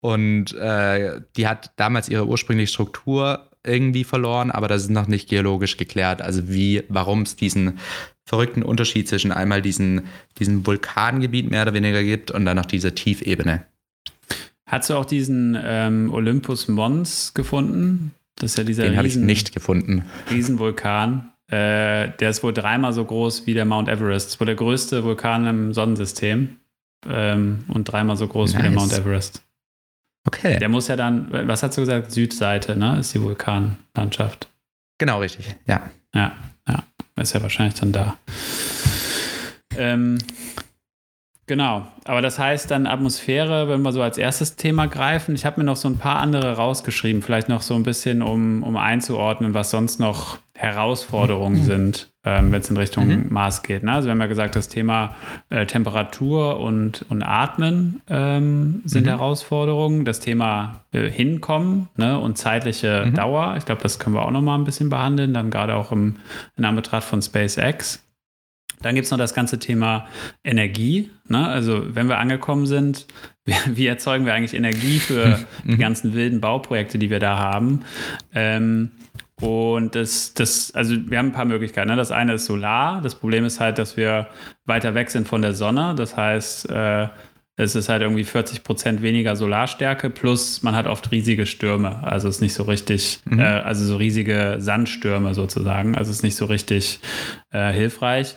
Und 0.01 0.53
äh, 0.55 1.21
die 1.37 1.47
hat 1.47 1.71
damals 1.77 2.09
ihre 2.09 2.27
ursprüngliche 2.27 2.73
Struktur 2.73 3.47
irgendwie 3.63 4.03
verloren, 4.03 4.49
aber 4.49 4.67
das 4.67 4.83
ist 4.83 4.89
noch 4.89 5.07
nicht 5.07 5.29
geologisch 5.29 5.77
geklärt. 5.77 6.21
Also 6.21 6.49
wie, 6.49 6.83
warum 6.89 7.21
es 7.21 7.35
diesen 7.35 7.79
verrückten 8.25 8.63
Unterschied 8.63 9.07
zwischen 9.07 9.31
einmal 9.31 9.61
diesen, 9.61 10.03
diesem 10.39 10.65
Vulkangebiet 10.65 11.51
mehr 11.51 11.63
oder 11.63 11.73
weniger 11.73 12.03
gibt 12.03 12.31
und 12.31 12.45
dann 12.45 12.57
noch 12.57 12.65
diese 12.65 12.95
Tiefebene. 12.95 13.65
Hast 14.65 14.89
du 14.89 14.95
auch 14.95 15.05
diesen 15.05 15.57
ähm, 15.61 16.13
Olympus 16.13 16.67
Mons 16.67 17.33
gefunden? 17.33 18.15
Das 18.35 18.51
ist 18.51 18.57
ja 18.57 18.63
dieser 18.63 18.83
Den 18.83 18.97
habe 18.97 19.07
ich 19.07 19.17
nicht 19.17 19.53
gefunden. 19.53 20.05
Riesenvulkan. 20.31 21.31
Äh, 21.47 22.11
der 22.19 22.29
ist 22.29 22.41
wohl 22.43 22.53
dreimal 22.53 22.93
so 22.93 23.03
groß 23.03 23.45
wie 23.45 23.53
der 23.53 23.65
Mount 23.65 23.89
Everest. 23.89 24.27
Das 24.27 24.33
ist 24.35 24.39
wohl 24.39 24.45
der 24.47 24.55
größte 24.55 25.03
Vulkan 25.03 25.45
im 25.45 25.73
Sonnensystem. 25.73 26.55
Ähm, 27.07 27.65
und 27.67 27.83
dreimal 27.83 28.15
so 28.15 28.27
groß 28.27 28.53
nice. 28.53 28.59
wie 28.59 28.63
der 28.63 28.71
Mount 28.71 28.93
Everest. 28.93 29.43
Okay. 30.25 30.59
Der 30.59 30.69
muss 30.69 30.87
ja 30.87 30.95
dann, 30.95 31.27
was 31.47 31.63
hast 31.63 31.77
du 31.77 31.81
gesagt? 31.81 32.11
Südseite, 32.11 32.75
ne? 32.75 32.99
Ist 32.99 33.13
die 33.13 33.21
Vulkanlandschaft. 33.21 34.47
Genau, 34.99 35.19
richtig. 35.19 35.55
Ja. 35.65 35.89
Ja, 36.13 36.33
ja. 36.67 36.83
Ist 37.15 37.33
ja 37.33 37.41
wahrscheinlich 37.41 37.79
dann 37.79 37.91
da. 37.91 38.17
Ähm, 39.77 40.19
genau. 41.47 41.87
Aber 42.05 42.21
das 42.21 42.37
heißt 42.37 42.69
dann 42.69 42.85
Atmosphäre, 42.85 43.67
wenn 43.67 43.81
wir 43.81 43.91
so 43.91 44.01
als 44.01 44.17
erstes 44.17 44.55
Thema 44.55 44.87
greifen. 44.87 45.33
Ich 45.35 45.45
habe 45.45 45.59
mir 45.59 45.65
noch 45.65 45.75
so 45.75 45.87
ein 45.87 45.97
paar 45.97 46.17
andere 46.17 46.53
rausgeschrieben, 46.53 47.21
vielleicht 47.21 47.49
noch 47.49 47.61
so 47.61 47.75
ein 47.75 47.83
bisschen, 47.83 48.21
um, 48.21 48.63
um 48.63 48.77
einzuordnen, 48.77 49.53
was 49.53 49.71
sonst 49.71 49.99
noch 49.99 50.37
Herausforderungen 50.61 51.59
mhm. 51.59 51.65
sind 51.65 52.11
ähm, 52.23 52.51
wenn 52.51 52.61
es 52.61 52.69
in 52.69 52.77
Richtung 52.77 53.07
mhm. 53.07 53.27
Mars 53.29 53.63
geht. 53.63 53.83
Ne? 53.83 53.93
Also 53.93 54.07
wir 54.07 54.11
haben 54.11 54.21
ja 54.21 54.27
gesagt, 54.27 54.55
das 54.55 54.67
Thema 54.67 55.15
äh, 55.49 55.65
Temperatur 55.65 56.59
und, 56.59 57.03
und 57.09 57.23
Atmen 57.23 58.01
ähm, 58.09 58.81
sind 58.85 59.05
mhm. 59.05 59.09
Herausforderungen. 59.09 60.05
Das 60.05 60.19
Thema 60.19 60.83
äh, 60.91 61.09
Hinkommen 61.09 61.89
ne? 61.97 62.19
und 62.19 62.37
zeitliche 62.37 63.05
mhm. 63.07 63.15
Dauer, 63.15 63.55
ich 63.57 63.65
glaube, 63.65 63.81
das 63.81 63.97
können 63.97 64.15
wir 64.15 64.23
auch 64.23 64.31
noch 64.31 64.41
mal 64.41 64.55
ein 64.55 64.65
bisschen 64.65 64.89
behandeln, 64.89 65.33
dann 65.33 65.49
gerade 65.49 65.75
auch 65.75 65.91
im, 65.91 66.17
in 66.57 66.65
Anbetracht 66.65 67.03
von 67.03 67.21
SpaceX. 67.21 68.05
Dann 68.83 68.95
gibt 68.95 69.05
es 69.05 69.11
noch 69.11 69.19
das 69.19 69.35
ganze 69.35 69.59
Thema 69.59 70.07
Energie. 70.43 71.11
Ne? 71.27 71.47
Also 71.47 71.83
wenn 71.95 72.07
wir 72.07 72.19
angekommen 72.19 72.67
sind, 72.67 73.07
wie, 73.45 73.55
wie 73.73 73.87
erzeugen 73.87 74.27
wir 74.27 74.35
eigentlich 74.35 74.53
Energie 74.53 74.99
für 74.99 75.39
die 75.63 75.77
ganzen 75.77 76.13
wilden 76.13 76.39
Bauprojekte, 76.39 76.99
die 76.99 77.09
wir 77.09 77.19
da 77.19 77.39
haben? 77.39 77.81
Ähm, 78.35 78.91
und 79.41 79.95
das, 79.95 80.33
das, 80.33 80.73
also 80.73 80.95
wir 81.09 81.17
haben 81.17 81.27
ein 81.27 81.33
paar 81.33 81.45
Möglichkeiten. 81.45 81.89
Ne? 81.89 81.95
Das 81.95 82.11
eine 82.11 82.35
ist 82.35 82.45
Solar. 82.45 83.01
Das 83.01 83.15
Problem 83.15 83.43
ist 83.43 83.59
halt, 83.59 83.77
dass 83.77 83.97
wir 83.97 84.27
weiter 84.65 84.93
weg 84.93 85.09
sind 85.09 85.27
von 85.27 85.41
der 85.41 85.53
Sonne. 85.53 85.95
Das 85.95 86.15
heißt, 86.15 86.69
äh, 86.69 87.07
es 87.57 87.75
ist 87.75 87.89
halt 87.89 88.01
irgendwie 88.01 88.23
40 88.23 88.63
Prozent 88.63 89.01
weniger 89.01 89.35
Solarstärke, 89.35 90.09
plus 90.09 90.63
man 90.63 90.75
hat 90.75 90.87
oft 90.87 91.11
riesige 91.11 91.45
Stürme. 91.45 92.01
Also 92.03 92.27
es 92.27 92.35
ist 92.35 92.41
nicht 92.41 92.53
so 92.53 92.63
richtig, 92.63 93.19
mhm. 93.25 93.39
äh, 93.39 93.43
also 93.43 93.85
so 93.85 93.97
riesige 93.97 94.57
Sandstürme 94.59 95.33
sozusagen. 95.33 95.95
Also 95.95 96.11
es 96.11 96.17
ist 96.17 96.23
nicht 96.23 96.35
so 96.37 96.45
richtig 96.45 96.99
äh, 97.51 97.71
hilfreich. 97.71 98.35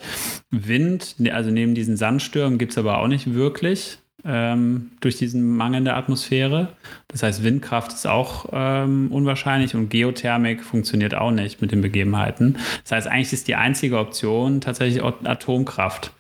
Wind, 0.51 1.21
ne, 1.21 1.33
also 1.33 1.51
neben 1.51 1.75
diesen 1.75 1.97
Sandstürmen 1.97 2.59
gibt 2.59 2.73
es 2.73 2.79
aber 2.79 2.99
auch 2.99 3.09
nicht 3.09 3.35
wirklich 3.35 3.99
ähm, 4.25 4.93
durch 5.01 5.17
diesen 5.17 5.57
Mangel 5.57 5.79
in 5.79 5.85
der 5.85 5.97
Atmosphäre. 5.97 6.69
Das 7.09 7.23
heißt, 7.23 7.43
Windkraft 7.43 7.93
ist 7.93 8.07
auch 8.07 8.47
ähm, 8.53 9.09
unwahrscheinlich 9.11 9.75
und 9.75 9.91
Geothermik 9.91 10.65
funktioniert 10.65 11.15
auch 11.15 11.31
nicht 11.31 11.61
mit 11.61 11.73
den 11.73 11.83
Begebenheiten. 11.83 12.57
Das 12.83 12.93
heißt, 12.93 13.09
eigentlich 13.09 13.33
ist 13.33 13.49
die 13.49 13.55
einzige 13.55 13.99
Option 13.99 14.61
tatsächlich 14.61 15.03
Atomkraft. 15.03 16.13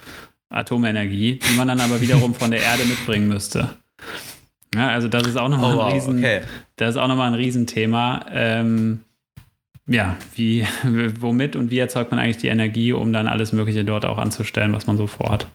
Atomenergie, 0.51 1.40
die 1.40 1.57
man 1.57 1.69
dann 1.69 1.81
aber 1.81 2.01
wiederum 2.01 2.35
von 2.35 2.51
der 2.51 2.62
Erde 2.62 2.85
mitbringen 2.85 3.29
müsste. 3.29 3.71
Ja, 4.75 4.88
also 4.88 5.09
das 5.09 5.27
ist 5.27 5.37
auch 5.37 5.49
nochmal 5.49 5.77
oh, 5.77 5.81
ein 5.81 5.93
Riesen, 5.93 6.19
okay. 6.19 6.43
das 6.77 6.90
ist 6.90 6.97
auch 6.97 7.09
noch 7.09 7.17
mal 7.17 7.29
ein 7.29 7.35
Riesenthema. 7.35 8.27
Ähm, 8.31 9.01
ja, 9.87 10.17
wie, 10.35 10.67
womit 11.21 11.57
und 11.57 11.71
wie 11.71 11.79
erzeugt 11.79 12.11
man 12.11 12.21
eigentlich 12.21 12.38
die 12.38 12.49
Energie, 12.49 12.93
um 12.93 13.12
dann 13.12 13.27
alles 13.27 13.53
Mögliche 13.53 13.85
dort 13.85 14.05
auch 14.05 14.19
anzustellen, 14.19 14.73
was 14.73 14.87
man 14.87 14.97
so 14.97 15.07
vorhat? 15.07 15.47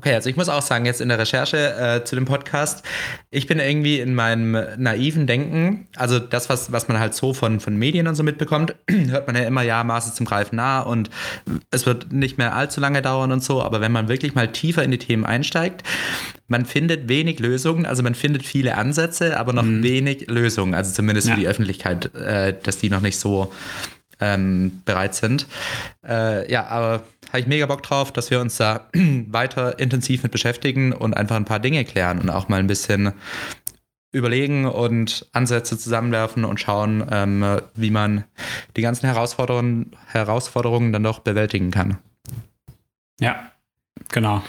Okay, 0.00 0.14
also 0.14 0.30
ich 0.30 0.36
muss 0.36 0.48
auch 0.48 0.62
sagen, 0.62 0.86
jetzt 0.86 1.02
in 1.02 1.10
der 1.10 1.18
Recherche 1.18 1.74
äh, 1.76 2.04
zu 2.04 2.14
dem 2.14 2.24
Podcast, 2.24 2.82
ich 3.30 3.46
bin 3.46 3.58
irgendwie 3.58 4.00
in 4.00 4.14
meinem 4.14 4.52
naiven 4.78 5.26
Denken, 5.26 5.88
also 5.94 6.18
das, 6.18 6.48
was, 6.48 6.72
was 6.72 6.88
man 6.88 6.98
halt 6.98 7.12
so 7.12 7.34
von, 7.34 7.60
von 7.60 7.76
Medien 7.76 8.08
und 8.08 8.14
so 8.14 8.22
mitbekommt, 8.22 8.74
hört 8.90 9.26
man 9.26 9.36
ja 9.36 9.42
immer, 9.42 9.60
ja, 9.60 9.84
Maß 9.84 10.06
ist 10.06 10.16
zum 10.16 10.24
Greifen 10.24 10.56
nah 10.56 10.80
und 10.80 11.10
es 11.70 11.84
wird 11.84 12.14
nicht 12.14 12.38
mehr 12.38 12.54
allzu 12.54 12.80
lange 12.80 13.02
dauern 13.02 13.30
und 13.30 13.44
so, 13.44 13.60
aber 13.60 13.82
wenn 13.82 13.92
man 13.92 14.08
wirklich 14.08 14.34
mal 14.34 14.48
tiefer 14.48 14.82
in 14.82 14.90
die 14.90 14.96
Themen 14.96 15.26
einsteigt, 15.26 15.82
man 16.48 16.64
findet 16.64 17.10
wenig 17.10 17.38
Lösungen, 17.38 17.84
also 17.84 18.02
man 18.02 18.14
findet 18.14 18.42
viele 18.42 18.78
Ansätze, 18.78 19.38
aber 19.38 19.52
noch 19.52 19.64
mhm. 19.64 19.82
wenig 19.82 20.30
Lösungen, 20.30 20.72
also 20.72 20.94
zumindest 20.94 21.28
ja. 21.28 21.34
für 21.34 21.40
die 21.40 21.46
Öffentlichkeit, 21.46 22.14
äh, 22.14 22.54
dass 22.62 22.78
die 22.78 22.88
noch 22.88 23.02
nicht 23.02 23.18
so 23.18 23.52
ähm, 24.20 24.82
bereit 24.84 25.14
sind. 25.14 25.46
Äh, 26.06 26.50
ja, 26.50 26.66
aber 26.66 27.02
habe 27.28 27.40
ich 27.40 27.46
mega 27.46 27.66
Bock 27.66 27.82
drauf, 27.82 28.12
dass 28.12 28.30
wir 28.30 28.40
uns 28.40 28.56
da 28.56 28.88
weiter 28.94 29.78
intensiv 29.78 30.22
mit 30.22 30.32
beschäftigen 30.32 30.92
und 30.92 31.16
einfach 31.16 31.36
ein 31.36 31.44
paar 31.44 31.60
Dinge 31.60 31.84
klären 31.84 32.18
und 32.18 32.30
auch 32.30 32.48
mal 32.48 32.60
ein 32.60 32.66
bisschen 32.66 33.12
überlegen 34.12 34.66
und 34.66 35.28
Ansätze 35.32 35.78
zusammenwerfen 35.78 36.44
und 36.44 36.58
schauen, 36.58 37.06
ähm, 37.10 37.60
wie 37.74 37.90
man 37.90 38.24
die 38.76 38.82
ganzen 38.82 39.06
Herausforderungen, 39.06 39.92
Herausforderungen 40.06 40.92
dann 40.92 41.04
doch 41.04 41.20
bewältigen 41.20 41.70
kann. 41.70 41.98
Ja, 43.20 43.50
genau. 44.08 44.42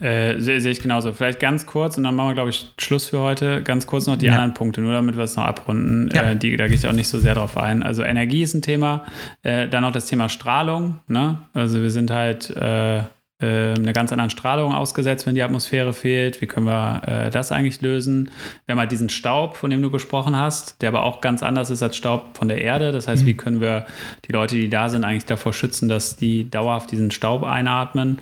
Äh, 0.00 0.40
sehe 0.40 0.60
seh 0.60 0.70
ich 0.70 0.80
genauso. 0.80 1.12
Vielleicht 1.12 1.38
ganz 1.38 1.66
kurz 1.66 1.96
und 1.96 2.04
dann 2.04 2.16
machen 2.16 2.30
wir, 2.30 2.34
glaube 2.34 2.50
ich, 2.50 2.72
Schluss 2.78 3.08
für 3.08 3.20
heute. 3.20 3.62
Ganz 3.62 3.86
kurz 3.86 4.06
noch 4.06 4.16
die 4.16 4.26
ja. 4.26 4.32
anderen 4.32 4.52
Punkte, 4.52 4.80
nur 4.80 4.92
damit 4.92 5.16
wir 5.16 5.22
es 5.22 5.36
noch 5.36 5.44
abrunden. 5.44 6.10
Ja. 6.12 6.30
Äh, 6.30 6.36
die, 6.36 6.56
da 6.56 6.66
gehe 6.66 6.76
ich 6.76 6.86
auch 6.86 6.92
nicht 6.92 7.08
so 7.08 7.18
sehr 7.18 7.34
drauf 7.34 7.56
ein. 7.56 7.82
Also 7.82 8.02
Energie 8.02 8.42
ist 8.42 8.54
ein 8.54 8.62
Thema. 8.62 9.04
Äh, 9.42 9.68
dann 9.68 9.82
noch 9.82 9.92
das 9.92 10.06
Thema 10.06 10.28
Strahlung. 10.28 11.00
Ne? 11.06 11.38
Also 11.52 11.80
wir 11.80 11.90
sind 11.90 12.10
halt 12.10 12.50
äh, 12.56 12.98
äh, 13.44 13.74
eine 13.74 13.92
ganz 13.92 14.10
anderen 14.10 14.30
Strahlung 14.30 14.74
ausgesetzt, 14.74 15.26
wenn 15.26 15.36
die 15.36 15.42
Atmosphäre 15.42 15.92
fehlt. 15.92 16.40
Wie 16.40 16.46
können 16.46 16.66
wir 16.66 17.02
äh, 17.06 17.30
das 17.30 17.52
eigentlich 17.52 17.80
lösen? 17.80 18.30
Wir 18.66 18.72
haben 18.72 18.80
halt 18.80 18.90
diesen 18.90 19.08
Staub, 19.08 19.56
von 19.56 19.70
dem 19.70 19.80
du 19.80 19.92
gesprochen 19.92 20.36
hast, 20.36 20.82
der 20.82 20.88
aber 20.88 21.04
auch 21.04 21.20
ganz 21.20 21.44
anders 21.44 21.70
ist 21.70 21.84
als 21.84 21.96
Staub 21.96 22.36
von 22.36 22.48
der 22.48 22.60
Erde. 22.60 22.90
Das 22.90 23.06
heißt, 23.06 23.22
mhm. 23.22 23.26
wie 23.26 23.34
können 23.34 23.60
wir 23.60 23.86
die 24.26 24.32
Leute, 24.32 24.56
die 24.56 24.68
da 24.68 24.88
sind, 24.88 25.04
eigentlich 25.04 25.26
davor 25.26 25.52
schützen, 25.52 25.88
dass 25.88 26.16
die 26.16 26.50
dauerhaft 26.50 26.90
diesen 26.90 27.10
Staub 27.12 27.44
einatmen? 27.44 28.18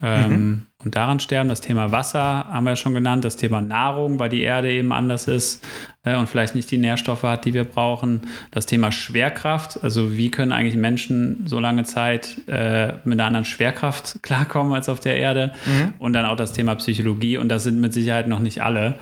Ähm, 0.00 0.30
mhm 0.30 0.66
und 0.84 0.96
daran 0.96 1.20
sterben. 1.20 1.48
Das 1.48 1.60
Thema 1.60 1.92
Wasser 1.92 2.46
haben 2.48 2.64
wir 2.64 2.70
ja 2.70 2.76
schon 2.76 2.94
genannt, 2.94 3.24
das 3.24 3.36
Thema 3.36 3.60
Nahrung, 3.60 4.18
weil 4.18 4.28
die 4.28 4.42
Erde 4.42 4.70
eben 4.72 4.92
anders 4.92 5.28
ist 5.28 5.64
äh, 6.04 6.16
und 6.16 6.28
vielleicht 6.28 6.54
nicht 6.54 6.70
die 6.70 6.78
Nährstoffe 6.78 7.22
hat, 7.22 7.44
die 7.44 7.54
wir 7.54 7.64
brauchen. 7.64 8.22
Das 8.50 8.66
Thema 8.66 8.92
Schwerkraft, 8.92 9.82
also 9.82 10.16
wie 10.16 10.30
können 10.30 10.52
eigentlich 10.52 10.76
Menschen 10.76 11.46
so 11.46 11.60
lange 11.60 11.84
Zeit 11.84 12.36
äh, 12.48 12.94
mit 13.04 13.18
einer 13.18 13.26
anderen 13.26 13.44
Schwerkraft 13.44 14.18
klarkommen 14.22 14.72
als 14.72 14.88
auf 14.88 15.00
der 15.00 15.16
Erde. 15.16 15.52
Mhm. 15.66 15.94
Und 15.98 16.12
dann 16.12 16.26
auch 16.26 16.36
das 16.36 16.52
Thema 16.52 16.74
Psychologie 16.74 17.36
und 17.36 17.48
das 17.48 17.64
sind 17.64 17.80
mit 17.80 17.92
Sicherheit 17.92 18.28
noch 18.28 18.40
nicht 18.40 18.62
alle. 18.62 18.96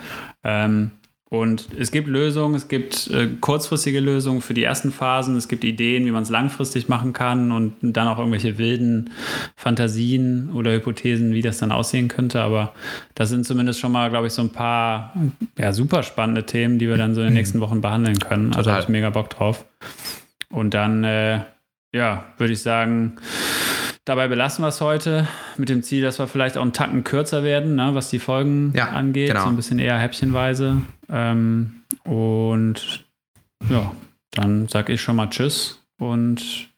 Ähm, 0.45 0.93
und 1.33 1.69
es 1.79 1.93
gibt 1.93 2.09
Lösungen, 2.09 2.57
es 2.57 2.67
gibt 2.67 3.07
äh, 3.07 3.29
kurzfristige 3.41 4.01
Lösungen 4.01 4.43
für 4.43 4.53
die 4.53 4.65
ersten 4.65 4.91
Phasen, 4.91 5.37
es 5.37 5.47
gibt 5.47 5.63
Ideen, 5.63 6.05
wie 6.05 6.11
man 6.11 6.25
es 6.25 6.29
langfristig 6.29 6.89
machen 6.89 7.13
kann 7.13 7.53
und 7.53 7.77
dann 7.81 8.09
auch 8.09 8.19
irgendwelche 8.19 8.59
wilden 8.59 9.11
Fantasien 9.55 10.51
oder 10.53 10.73
Hypothesen, 10.73 11.33
wie 11.33 11.41
das 11.41 11.59
dann 11.59 11.71
aussehen 11.71 12.09
könnte. 12.09 12.41
Aber 12.41 12.75
das 13.15 13.29
sind 13.29 13.47
zumindest 13.47 13.79
schon 13.79 13.93
mal, 13.93 14.11
glaube 14.11 14.27
ich, 14.27 14.33
so 14.33 14.43
ein 14.43 14.51
paar 14.51 15.15
ja, 15.57 15.73
super 15.73 16.03
spannende 16.03 16.47
Themen, 16.47 16.81
die 16.81 16.89
wir 16.89 16.97
dann 16.97 17.15
so 17.15 17.21
in 17.21 17.29
den 17.29 17.35
nächsten 17.35 17.61
Wochen 17.61 17.81
behandeln 17.81 18.19
können. 18.19 18.47
Also 18.47 18.59
Total. 18.59 18.59
Also 18.59 18.71
habe 18.73 18.83
ich 18.83 18.89
mega 18.89 19.11
Bock 19.11 19.31
drauf. 19.31 19.65
Und 20.51 20.75
dann, 20.75 21.05
äh, 21.05 21.43
ja, 21.95 22.25
würde 22.39 22.53
ich 22.53 22.61
sagen, 22.61 23.19
Dabei 24.07 24.27
belassen 24.27 24.65
wir 24.65 24.69
es 24.69 24.81
heute 24.81 25.29
mit 25.57 25.69
dem 25.69 25.85
Ziel, 25.85 26.03
dass 26.03 26.19
wir 26.19 26.27
vielleicht 26.27 26.57
auch 26.57 26.63
einen 26.63 26.73
Tacken 26.73 27.05
kürzer 27.05 27.45
werden, 27.45 27.77
ne, 27.77 27.91
was 27.93 28.11
die 28.11 28.19
Folgen 28.19 28.73
ja, 28.75 28.89
angeht. 28.89 29.29
Genau. 29.29 29.43
So 29.43 29.49
ein 29.51 29.57
bisschen 29.57 29.79
eher 29.79 29.99
häppchenweise. 29.99 30.79
Ähm, 31.11 31.83
und 32.05 33.05
ja, 33.69 33.93
dann 34.31 34.69
sage 34.69 34.93
ich 34.93 35.03
schon 35.03 35.17
mal 35.17 35.29
Tschüss 35.29 35.83
und 35.99 36.71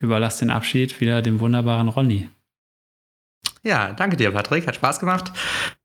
überlasse 0.00 0.44
den 0.44 0.50
Abschied 0.50 1.00
wieder 1.00 1.22
dem 1.22 1.40
wunderbaren 1.40 1.88
Ronny. 1.88 2.28
Ja, 3.62 3.92
danke 3.94 4.16
dir, 4.16 4.30
Patrick. 4.30 4.66
Hat 4.66 4.76
Spaß 4.76 5.00
gemacht. 5.00 5.32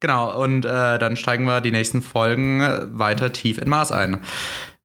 Genau, 0.02 0.42
und 0.42 0.66
äh, 0.66 1.00
dann 1.00 1.16
steigen 1.16 1.46
wir 1.46 1.62
die 1.62 1.72
nächsten 1.72 2.02
Folgen 2.02 2.62
weiter 2.98 3.32
tief 3.32 3.58
in 3.58 3.70
Mars 3.70 3.94
ein. 3.94 4.20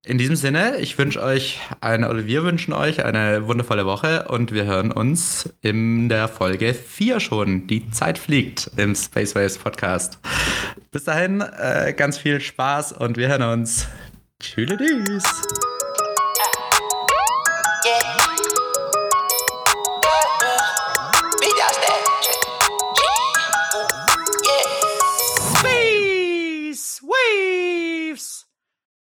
In 0.06 0.18
diesem 0.18 0.36
Sinne, 0.36 0.76
ich 0.80 0.98
wünsche 0.98 1.22
euch 1.22 1.60
eine, 1.80 2.10
oder 2.10 2.26
wir 2.26 2.44
wünschen 2.44 2.74
euch 2.74 3.02
eine 3.02 3.46
wundervolle 3.46 3.86
Woche 3.86 4.26
und 4.28 4.52
wir 4.52 4.66
hören 4.66 4.92
uns 4.92 5.48
in 5.62 6.10
der 6.10 6.28
Folge 6.28 6.74
4 6.74 7.20
schon. 7.20 7.66
Die 7.66 7.90
Zeit 7.90 8.18
fliegt 8.18 8.70
im 8.76 8.94
Space 8.94 9.34
Waves 9.34 9.56
Podcast. 9.56 10.18
Bis 10.90 11.04
dahin, 11.04 11.40
äh, 11.40 11.94
ganz 11.96 12.18
viel 12.18 12.40
Spaß 12.40 12.92
und 12.92 13.16
wir 13.16 13.28
hören 13.28 13.42
uns. 13.42 13.88
Tschüss. 14.40 15.24